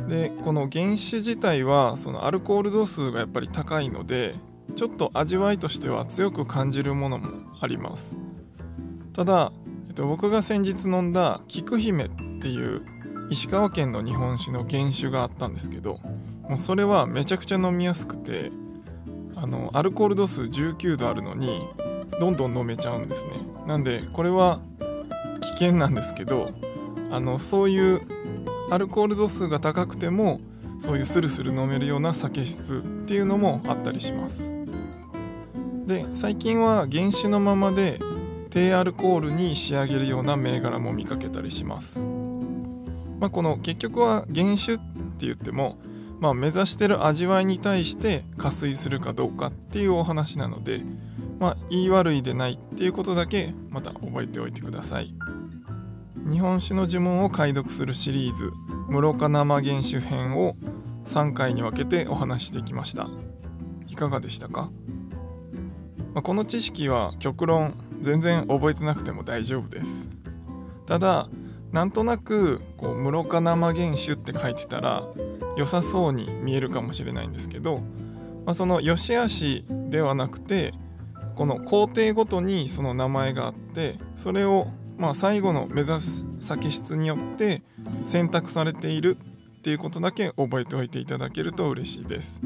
[0.08, 4.36] でこの原酒自体はそのアルコール度数がやっぱり高いので
[4.76, 7.30] ちょっと味わいとしては強く感じるものも
[7.62, 8.18] あります。
[9.14, 9.54] ただ、
[9.88, 12.10] えっと、僕が先日飲んだ菊姫っ
[12.42, 12.82] ていう
[13.30, 16.00] 石川県の日本酒の原酒があったんですけど
[16.44, 18.52] もうそれはめちゃくちゃ飲みやすくて
[19.36, 21.62] あのアルコール度数19度あるのに
[22.20, 23.32] どんどん飲めちゃうんですね。
[23.68, 24.60] なんでこれは
[25.42, 26.52] 危険なんですけど
[27.12, 28.02] あのそういう
[28.70, 30.40] アルコール度数が高くても
[30.80, 34.52] そういうスルスル飲めるような酒質っていうのもあったりします。
[35.86, 38.00] で最近は原酒のままで
[38.50, 42.00] 低アルコールに仕上げるような銘柄も見かけたりします、
[43.20, 44.84] まあ、この結局は原酒って
[45.26, 45.78] 言っても、
[46.20, 50.82] まあ、目指してる味わいに対して加水するかどうかっていうお話なので
[51.44, 55.14] まあ、言い悪いでないっていうことだけまた覚えておいてください。
[56.26, 58.54] 日本酒の呪文を解読するシリーズ
[58.88, 60.56] 「室賀生原酒編」を
[61.04, 63.10] 3回に分けてお話してきました。
[63.90, 64.72] いかがでしたか、
[66.14, 70.10] まあ、この知識は極論全然覚えてなくても大丈夫です。
[70.86, 71.28] ただ
[71.74, 75.04] なんとなくこう室賀生原酒って書いてたら
[75.58, 77.80] 良さそうに見えるかもしれないんですけど、
[78.46, 80.74] まあ、その良し悪しではなくて
[81.36, 84.68] この工程ごとにその名前があってそれを
[84.98, 87.64] まあ最後の目指す先質によって
[88.06, 89.18] 選択されている
[89.60, 92.42] っていうことだけ覚えておいていただけると嬉しいです。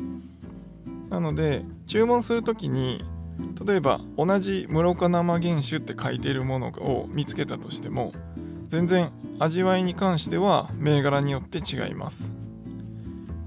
[1.10, 3.04] なので注文する時に
[3.66, 8.14] 例えば同じ室岡生原酒って書いているものを見つけたとしても
[8.68, 12.34] 全然味わいに関しては銘柄によって違います。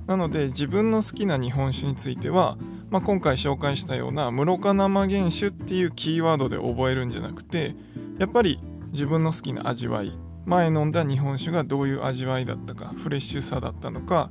[0.07, 2.57] なので自分の好きな日本酒については
[2.91, 7.75] まあ、今回紹介したような室賀生原酒っていうキーワードで覚えるんじゃなくて
[8.19, 8.61] やっぱり
[8.93, 10.13] 自分の好きな味わい。
[10.47, 14.31] 前飲んだ日本酒がどういう味わいだったかフレッシュさだったのか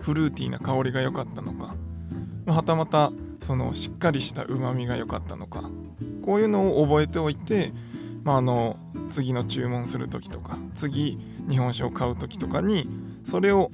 [0.00, 1.74] フルーティーな香りが良かったのか
[2.46, 3.10] はたまた
[3.40, 5.70] そのしっかりしたうまみが良かったのか
[6.22, 7.72] こういうのを覚えておいて、
[8.22, 8.76] まあ、あの
[9.08, 12.88] 次の注文する時とか次日本酒を買う時とかに
[13.22, 13.70] それを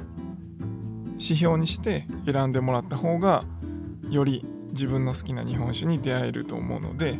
[1.15, 3.45] 指標にして選んでもらった方が
[4.11, 7.19] より自分の好きな日本酒に出会えると思うので、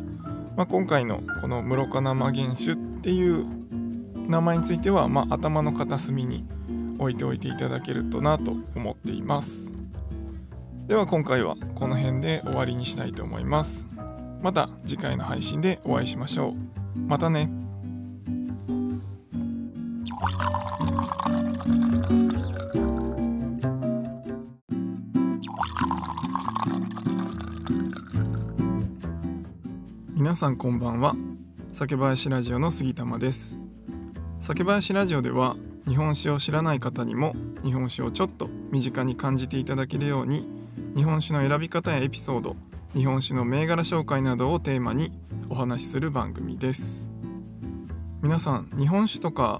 [0.55, 3.45] まあ、今回のこの室賀生原酒っていう
[4.27, 6.45] 名前については、まあ、頭の片隅に
[6.99, 9.71] 置いておいていただけるとなと思っています。
[10.87, 13.87] では今回はこの辺で終わりにしたいと思います。
[14.41, 16.99] また次回の配信でお会いしましょう。
[16.99, 17.49] またね。
[30.21, 31.15] 皆さんこんばんは。
[31.73, 33.59] 酒林ラジオの杉玉です。
[34.39, 35.55] 酒林ラジオでは
[35.87, 40.47] 日本酒を知らない方にも日本酒をちょっと身近に感じていただけるように
[40.95, 42.55] 日本酒の選び方やエピソード
[42.93, 45.11] 日本酒の銘柄紹介などをテーマに
[45.49, 47.09] お話しする番組です。
[48.21, 49.59] 皆さん日本酒とか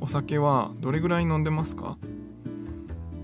[0.00, 1.98] お酒はどれぐらい飲んでますか？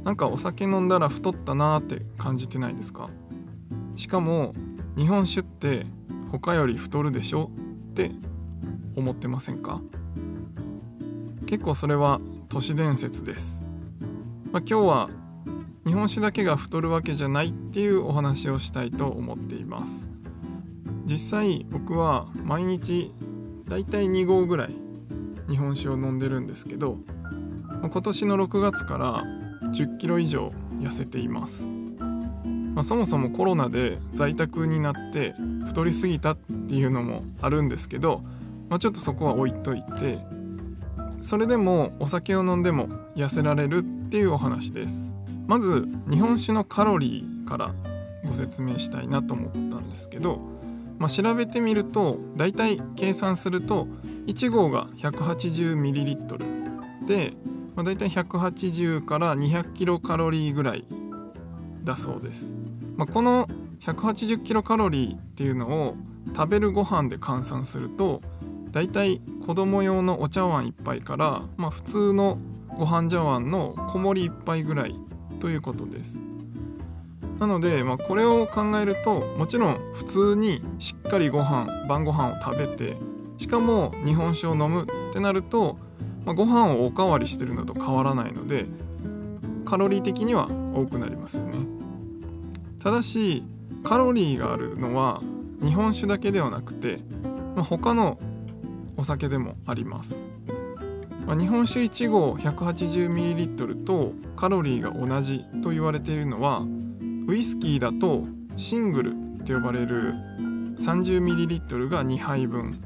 [0.03, 3.09] なんかお酒飲んだら太ったなーって感じてないですか？
[3.97, 4.55] しかも
[4.99, 5.87] 日本酒って
[6.39, 7.51] 他より太るでしょ
[7.91, 8.11] って
[8.97, 9.81] 思ってませんか？
[11.47, 13.65] 結構それは都市伝説です、
[14.51, 15.11] まあ、今日は
[15.87, 20.11] 日本酒だけが太るわけじゃないっていうお話をしたいと思っています。
[21.05, 23.13] 実際僕は毎日
[23.69, 24.75] だいたい2合ぐらい
[25.49, 26.99] 日本酒を飲んでるんですけど
[27.83, 29.25] 今年の6月から
[29.71, 31.71] 10キロ以上痩せています。
[32.75, 35.35] まあ、そもそもコロナで在宅になって
[35.67, 38.23] 太りすぎたっていうのもあるんですけど、
[38.69, 40.19] まあ、ちょっとそこは置いといて
[41.21, 45.13] それでもお酒を飲んでも痩せられるっていうお話です。
[45.47, 47.75] まず日本酒のカロリーから
[48.27, 50.41] ご説明したいなと思ったんですけど、
[50.99, 53.87] まあ、調べてみるとだいたい計算すると
[54.27, 57.35] 1合が 180ml で、
[57.75, 60.85] まあ、だいたい180から200キロカロリーぐらい
[61.85, 62.55] だそうです、
[62.97, 63.49] まあ、この
[63.81, 65.97] 180キロカロリーっていうのを
[66.35, 68.23] 食べるご飯で換算すると
[68.71, 72.39] だいたい子供用のお茶碗1杯から、まあ、普通の
[72.77, 74.97] ご飯茶碗の小盛り1杯ぐらい
[75.39, 76.21] ということです。
[77.39, 82.97] なので、まあ、これを考えるともちろん普通にしっかりご飯晩ご飯を食べて
[83.39, 85.77] しかも日本酒を飲むってなると、
[86.25, 88.67] まあ、ご飯をおかわりしてるのと変わらないので
[89.65, 91.84] カロリー的には多くなりますよね。
[92.85, 93.43] ただし
[93.83, 95.23] カロリーがあるのは
[95.63, 97.01] 日本酒だけではなくて、
[97.57, 98.19] まあ、他の
[98.99, 100.23] お酒でもあります、
[101.27, 106.63] まあ、日本酒1合 180ml とカロリーが同じと言われているのは
[107.27, 108.27] ウイスキーだと
[108.59, 109.13] シングル
[109.47, 110.13] と呼ばれる
[110.79, 112.79] 30ml が2杯分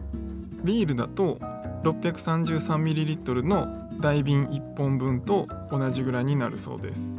[0.63, 1.41] ビールだと
[1.83, 7.19] 633ml の大瓶1本分と同じぐらいになるそうです。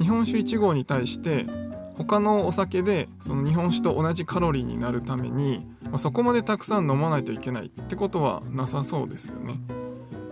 [0.00, 1.46] 日本酒1合に対して
[1.96, 9.60] 他のお酒でその日本酒と同じカロリーになるために、まあ、そこまでたくさん飲まないといけないってことはなさそうですよね。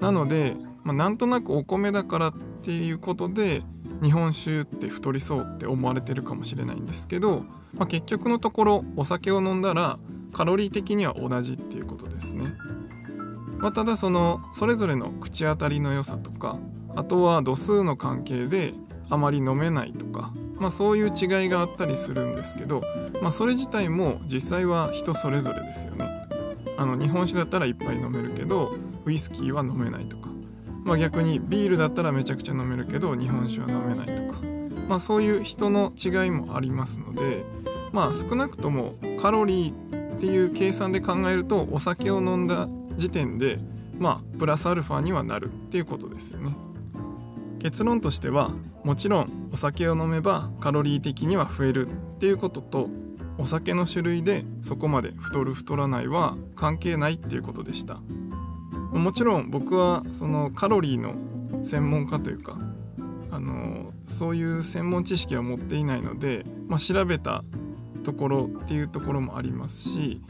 [0.00, 3.62] なので、まあ、なんとなくお米だからっていうことで
[4.02, 7.44] 日本酒って太りそうって思われてるかもしれないんですけど、
[7.74, 9.98] まあ、結局のところお酒を飲んだら
[10.32, 12.54] カロリー的には同じっていうことですね。
[13.58, 16.58] まあ、ただそのそれぞれの口当たりの良さとか
[16.96, 18.74] あとは度数の関係で
[19.12, 22.80] あまり飲めないとか、まあ、そういう違いがあったりするんですけど、
[23.20, 26.08] まあ、それ自体も実際は人それぞれですよね。
[26.78, 30.30] あの日本酒だったら1杯飲めるけどウイスキーは飲めないとか、
[30.82, 34.40] まあ、逆にビールだったらめちゃくちゃ飲めるけど日本酒は飲めないとか、
[34.88, 37.44] まあ、そういう人の違いもありますので
[37.92, 43.58] まあ少なくともカロリーっていう計算で考えるとお酒を飲んだ時点で
[43.98, 46.56] まあプラスアルファにはなるっていうことですよね。
[47.62, 48.50] 結論としては
[48.82, 52.88] もちろんお酒を飲めばカロリー的には増えるっていうことと
[53.38, 58.00] お酒の種類でそこまで太る太らないは関係ないっていうことでした。
[58.92, 61.14] もちろん僕はそのカロリーの
[61.64, 62.58] 専門家というか
[63.30, 67.42] あのそういう専門知識は持っていないので、まあ、調べた
[68.04, 70.20] ところっていうところもありますし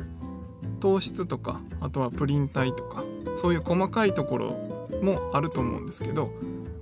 [0.78, 3.03] 糖質とかあとはプリン体とか
[3.37, 6.30] そういう細かいところもあると思うんですけど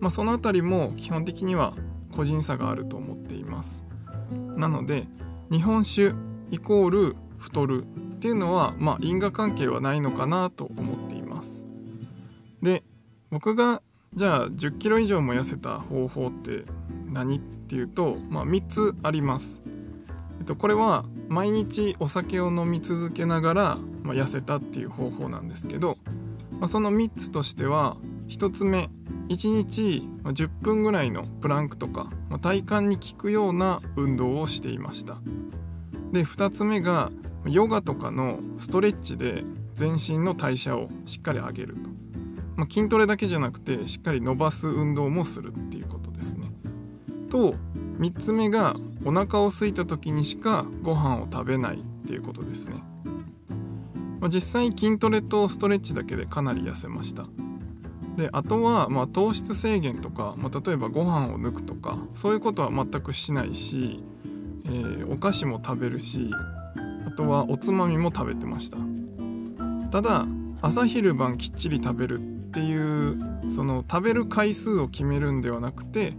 [0.01, 1.75] まあ、その辺りも基本的には
[2.15, 3.85] 個人差があると思っています。
[4.57, 5.07] なので
[5.51, 6.13] 日本酒
[6.51, 11.67] イコール太るっていうのはまあ因果関係はないのかなと思っています。
[12.63, 12.83] で
[13.31, 13.83] 僕が
[14.15, 16.65] じゃあ1 0キロ以上も痩せた方法って
[17.07, 19.63] 何っていうと、まあ、3つあります、
[20.41, 25.97] えっと、これは毎日お酒を飲み続けながら、まあ、痩せたっていう方法なんですけど、
[26.59, 27.97] まあ、その3つとしては
[28.29, 28.91] 1つ目
[29.31, 32.11] 1日10分ぐらいのプランクとか
[32.43, 35.19] 体幹に効くような運動をしていました。
[36.13, 37.13] で2つ目が
[37.47, 41.91] ヨガとかのストレッチで全身の代謝をしっかり上げると、
[42.57, 46.49] まあ、筋トレだけじゃなくてしっかり伸ばす運動もするっていうことですね。
[47.31, 47.55] と
[48.01, 48.75] 3つ目が
[49.05, 52.83] お腹を空いた時にしかご飯を食べないっていうことですね、
[54.19, 57.27] まあ、実際筋トレとストレッチだけでかなり痩せました。
[58.21, 64.05] であとは、ま、糖質制限とか、まあ、例えばご飯を抜くとかそういうことは全くしないし、
[64.67, 66.31] えー、お菓子も食べるし
[67.07, 68.77] あとはおつまみも食べてました。
[69.91, 70.27] ただ
[70.63, 76.13] 朝昼晩きっちり食べるっていうその食べる回数を決めるんではなくて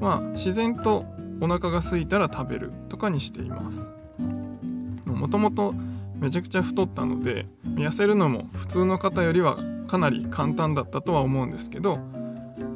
[0.00, 1.06] まあ自然と
[1.40, 3.90] お腹が空いたら食べるとかにしています。
[5.06, 5.74] もともと
[6.18, 11.98] めちゃくちゃ太ったので痩せるのも普通の方よりはかなり簡単だったとは思うんですけど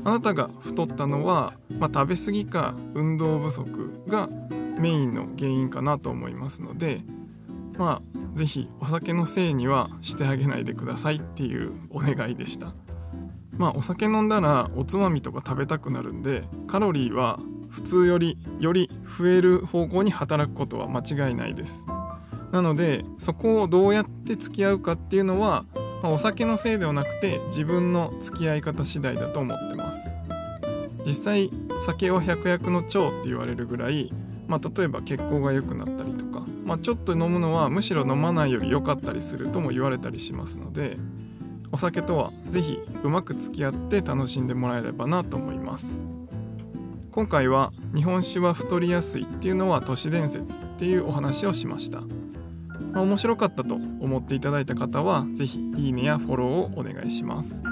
[0.05, 4.29] あなたが太ったのは、まあ、食べ過ぎか運動不足が
[4.79, 7.03] メインの原因かなと思いますので
[7.79, 12.75] まあ是非お酒のせいにはしてあげないでくださいっていうお願いでした。
[13.57, 17.39] まあお酒飲んだらおつまみとか食べたくなるんでカロリーは
[17.69, 21.87] 普通よりより増える方向に働くことは間違いないです。
[22.53, 25.65] なのでそこをどうやって付き合うかっていうのは
[26.03, 30.13] まあ、お酒のせいではなくて自分の付き合い方次第だと思ってます。
[31.07, 31.51] 実際
[31.85, 34.13] 酒は百薬の長って言われるぐらい、
[34.47, 40.97] まあ、例えば血行が良くなったりとか、まあ、ちょっと飲むのはむしろ飲まないより良かったりするとも言われたりしますので
[41.73, 46.05] お酒とは是非うまく付き合って楽しんでもらえればなと思います。
[47.11, 52.03] 今回は日本酒は太りやすいっていうのは都市伝説っていうお話をしました。
[52.93, 57.65] まあ、面白かったと思っていただいた方は是非いいねやフォローをお願いします。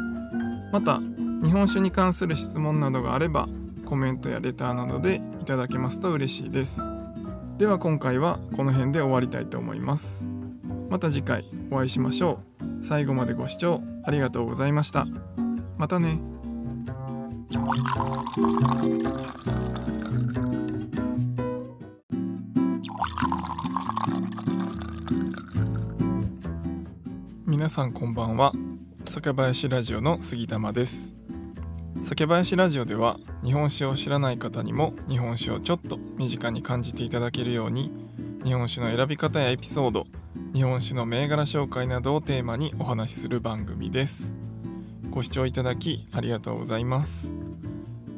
[0.73, 1.01] また
[1.43, 3.49] 日本酒に関する質問などがあれば
[3.85, 6.83] コメントやレターなどでいただけますと嬉しいです。
[7.59, 10.27] では今回はこの辺で終わりたいと思います。
[10.89, 12.85] また次回お会いしましょう。
[12.85, 15.07] 最後までご視聴ありがとうございました。
[15.77, 16.21] またね。
[27.61, 28.55] 皆さんこんばんは。
[29.05, 31.15] 酒林ラジオの杉玉です。
[32.03, 37.93] 酒林ラジオでは日本酒を知らない方にも日本酒をちょっと身近に感じていただけるように
[38.45, 40.07] 日本酒の選び方やエピソード
[40.55, 44.33] 日本酒の銘柄紹介などをテーマにお話しする番組です。
[45.11, 47.31] ご視聴いただきありがとうございます。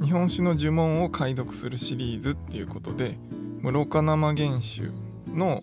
[0.05, 3.19] 日本酒の呪文を解読するシリーズっていうことで
[3.61, 4.83] 室賀生原酒
[5.27, 5.63] の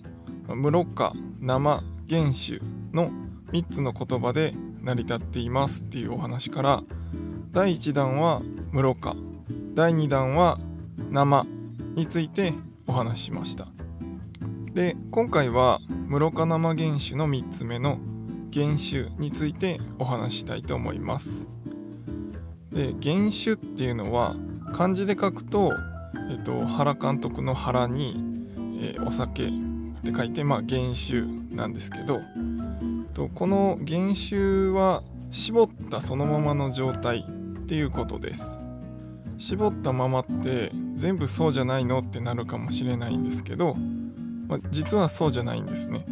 [0.49, 2.59] 室賀生原酒
[2.91, 6.84] の3つの言葉で成り立っていますっていうお話から
[7.52, 8.41] 第1弾は
[8.72, 9.16] 室賀
[9.74, 10.60] 第2弾は
[11.10, 11.45] 生
[11.95, 12.54] について
[12.88, 13.68] お話ししました。
[14.74, 18.00] で今回は室賀生原酒の3つ目の
[18.54, 21.47] 原酒についてお話したいと思います。
[22.72, 24.36] で原酒っていうのは
[24.74, 25.74] 漢字で書くと、
[26.30, 28.16] えっと、原監督の原に、
[28.80, 29.52] えー、お酒っ
[30.04, 31.24] て書いて、まあ、原酒
[31.56, 32.22] なんですけど
[33.20, 38.59] とこの原酒は絞ったそのままの状態っていうことです。
[39.38, 43.76] 絞ったままって全部そうじゃないのってなるかもしれないんですけど、
[44.47, 46.05] まあ、実はそうじゃないんですね。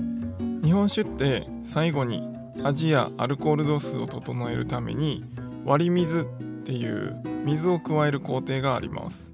[0.63, 2.27] 日本酒って最後に
[2.61, 5.23] 味やアルコール度数を整えるために
[5.63, 6.23] 割り水っ
[6.65, 9.33] ていう水を加える工程があります。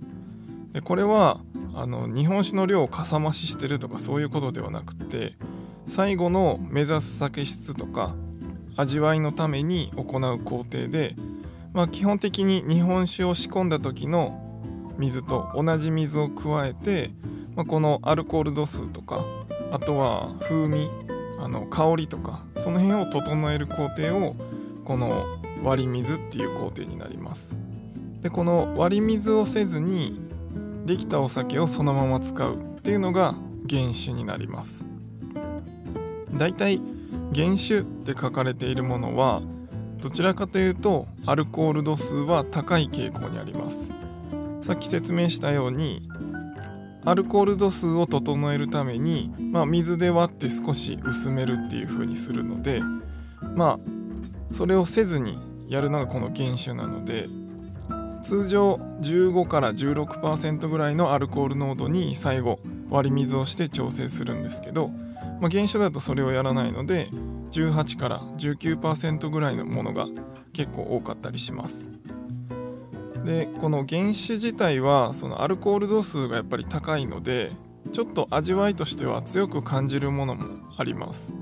[0.74, 1.40] でこれは
[1.74, 5.34] あの日本酒の量をかさ増ししてるとかそういうことではなくて
[5.88, 8.16] 最後の目指す酒質とか
[8.76, 11.16] 味わいのために行う工程で、
[11.74, 14.40] まあ、基本的に日本酒を仕込んだ時の
[14.98, 17.12] 水と同じ水を加えて、
[17.56, 19.24] まあ、このアルコール度数とか
[19.72, 20.90] あとは風味
[21.40, 24.36] あの香りとかその辺を整える工程を
[24.86, 25.26] この
[25.64, 27.58] 割り水っていう工程になります。
[28.22, 30.28] でこの割り水をせずに
[30.86, 33.36] できたお酒をそのまま使うっていうのが
[33.70, 34.86] 原酒になります。
[36.38, 36.82] だいたい
[37.36, 39.42] 原酒って書かれているものは
[40.02, 43.94] どちらかというとアルコール度数は高い傾向にあります。
[44.62, 46.08] さっき説明したように
[47.06, 52.82] アルコール度数を整えるために、まあ、水で割って少し薄めるっていう風にするので
[53.56, 57.28] まあそれをせずにやるのがこの原酒なので
[58.22, 62.60] 通常15から16%ぐらいのアルコール濃度に最後
[62.90, 64.92] 割り水をして調整するんですけど、
[65.44, 67.10] まあ、原酒だとそれをやらないので
[67.52, 70.08] 18から19%ぐらいのものが
[70.54, 71.92] 結構多かったりします。
[73.26, 77.52] でこの原酒自体はそのアルコール度数がやっぱり高いので
[77.92, 80.46] ちょっと味わいとしては強く感じるものも
[80.78, 81.34] あります。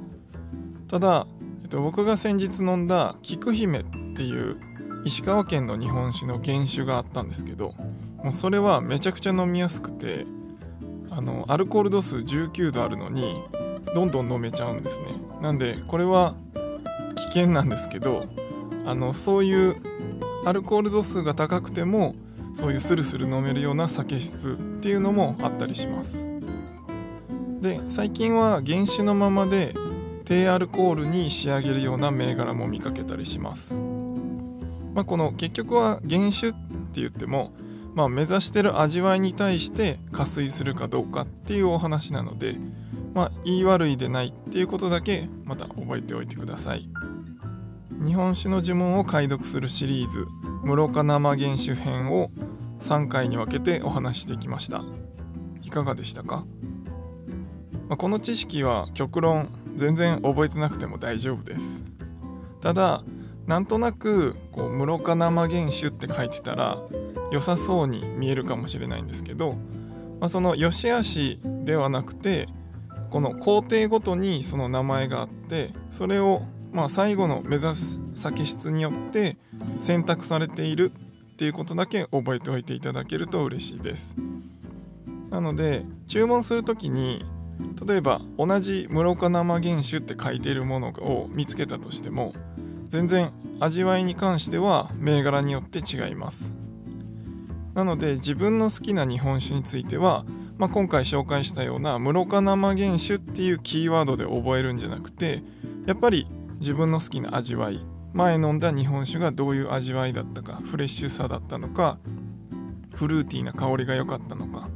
[0.87, 1.27] ただ、
[1.61, 3.83] えっと、僕が先日飲んだ菊姫っ
[4.15, 4.59] ていう
[5.05, 7.75] 石川県の日本酒の原酒があったんですけど
[8.23, 10.25] もうそれはめちゃくちゃ飲みやすくて
[11.11, 13.43] あのアルコール度数19度あるのに
[13.93, 15.05] どんどん飲めちゃうんですね。
[15.41, 16.35] なんでこれは
[17.15, 18.25] 危険なんですけど
[18.85, 19.75] あのそういう
[20.45, 22.15] アルコール度数が高くても
[22.53, 26.25] そういうスルスル飲めるような酒質っていうのもあったりします。
[27.61, 29.75] で最近は原酒のままで
[30.25, 33.75] 低アルコールに仕上げるような銘柄も見かけたりします。
[34.93, 36.57] まあ、この結局は原酒って
[36.95, 37.53] 言っても、
[37.93, 42.55] まあ、目指してる味わいに対して加水するかどうかっていうお話なので、
[43.13, 46.87] まあ、言い悪いでないっていうことだけまた覚えておいてください。
[48.03, 50.27] 日本酒の呪文を解読するシリーズ
[50.63, 52.31] 「室岡生原酒編」を
[52.79, 54.83] 3回に分けてお話してきました。
[55.61, 56.45] いかがでしたか、
[57.87, 61.83] まあ、この知識は極論全然覚えてなくても大丈夫です。
[62.61, 63.03] ただ
[63.45, 66.79] なんとなくこう室岡生原酒って書いてたら
[67.31, 69.53] 良さそうに見えるかもしれないんですけど、
[70.19, 72.47] まあ、その良し悪しではなくて
[73.09, 79.37] この工程ごとにその名前があってそれをまあ最後の目指す先質によって
[79.79, 80.91] 選択されている
[81.33, 84.15] っていうことだけ覚えておいていただけると嬉しいです。
[85.29, 87.25] なので注文する時に
[87.85, 92.33] 例えば同じ室岡生原酒って書いているものを見つけたとしても
[92.89, 96.53] 全然味わいに関しては銘柄によって違います。
[97.73, 100.25] なので自分の好きな日本酒については、
[100.57, 105.43] まあ、今回紹介したような室岡生原酒っていうキーワードで覚えるんじゃなくて
[105.85, 106.27] やっぱり
[106.59, 111.97] 自分の好きな味わい前飲んだ日本酒がどういう味わいだったかフレッシュさだったのか
[112.93, 114.69] フルーティーな香りが良かったのか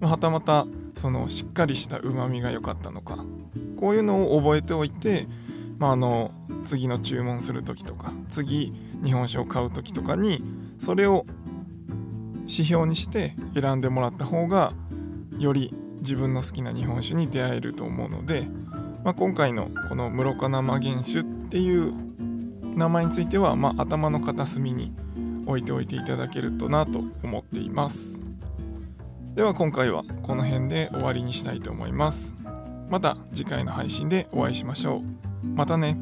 [0.00, 0.66] はたまた
[0.96, 3.24] そのしっかりしたうまみが良かったのか
[3.78, 5.26] こういうのを覚えておいて
[5.82, 6.30] まあ、あの
[6.64, 8.72] 次の注文する時とか次
[9.02, 10.40] 日本酒を買う時とかに
[10.78, 11.26] それを
[12.42, 14.72] 指標にして選んでもらった方が
[15.38, 18.48] より自分の好きな日本酒に出会えると思うので、
[19.04, 21.92] まあ、今回のこの室岡生原酒っていう
[22.76, 24.92] 名前については、まあ、頭の片隅に
[25.46, 28.20] 置いておいていただけるとなと思っています。
[29.34, 32.34] では今回はこの辺で終わりにしたいと思います。
[32.90, 35.46] また次回の配信でお会いしましょう。
[35.46, 35.96] またね。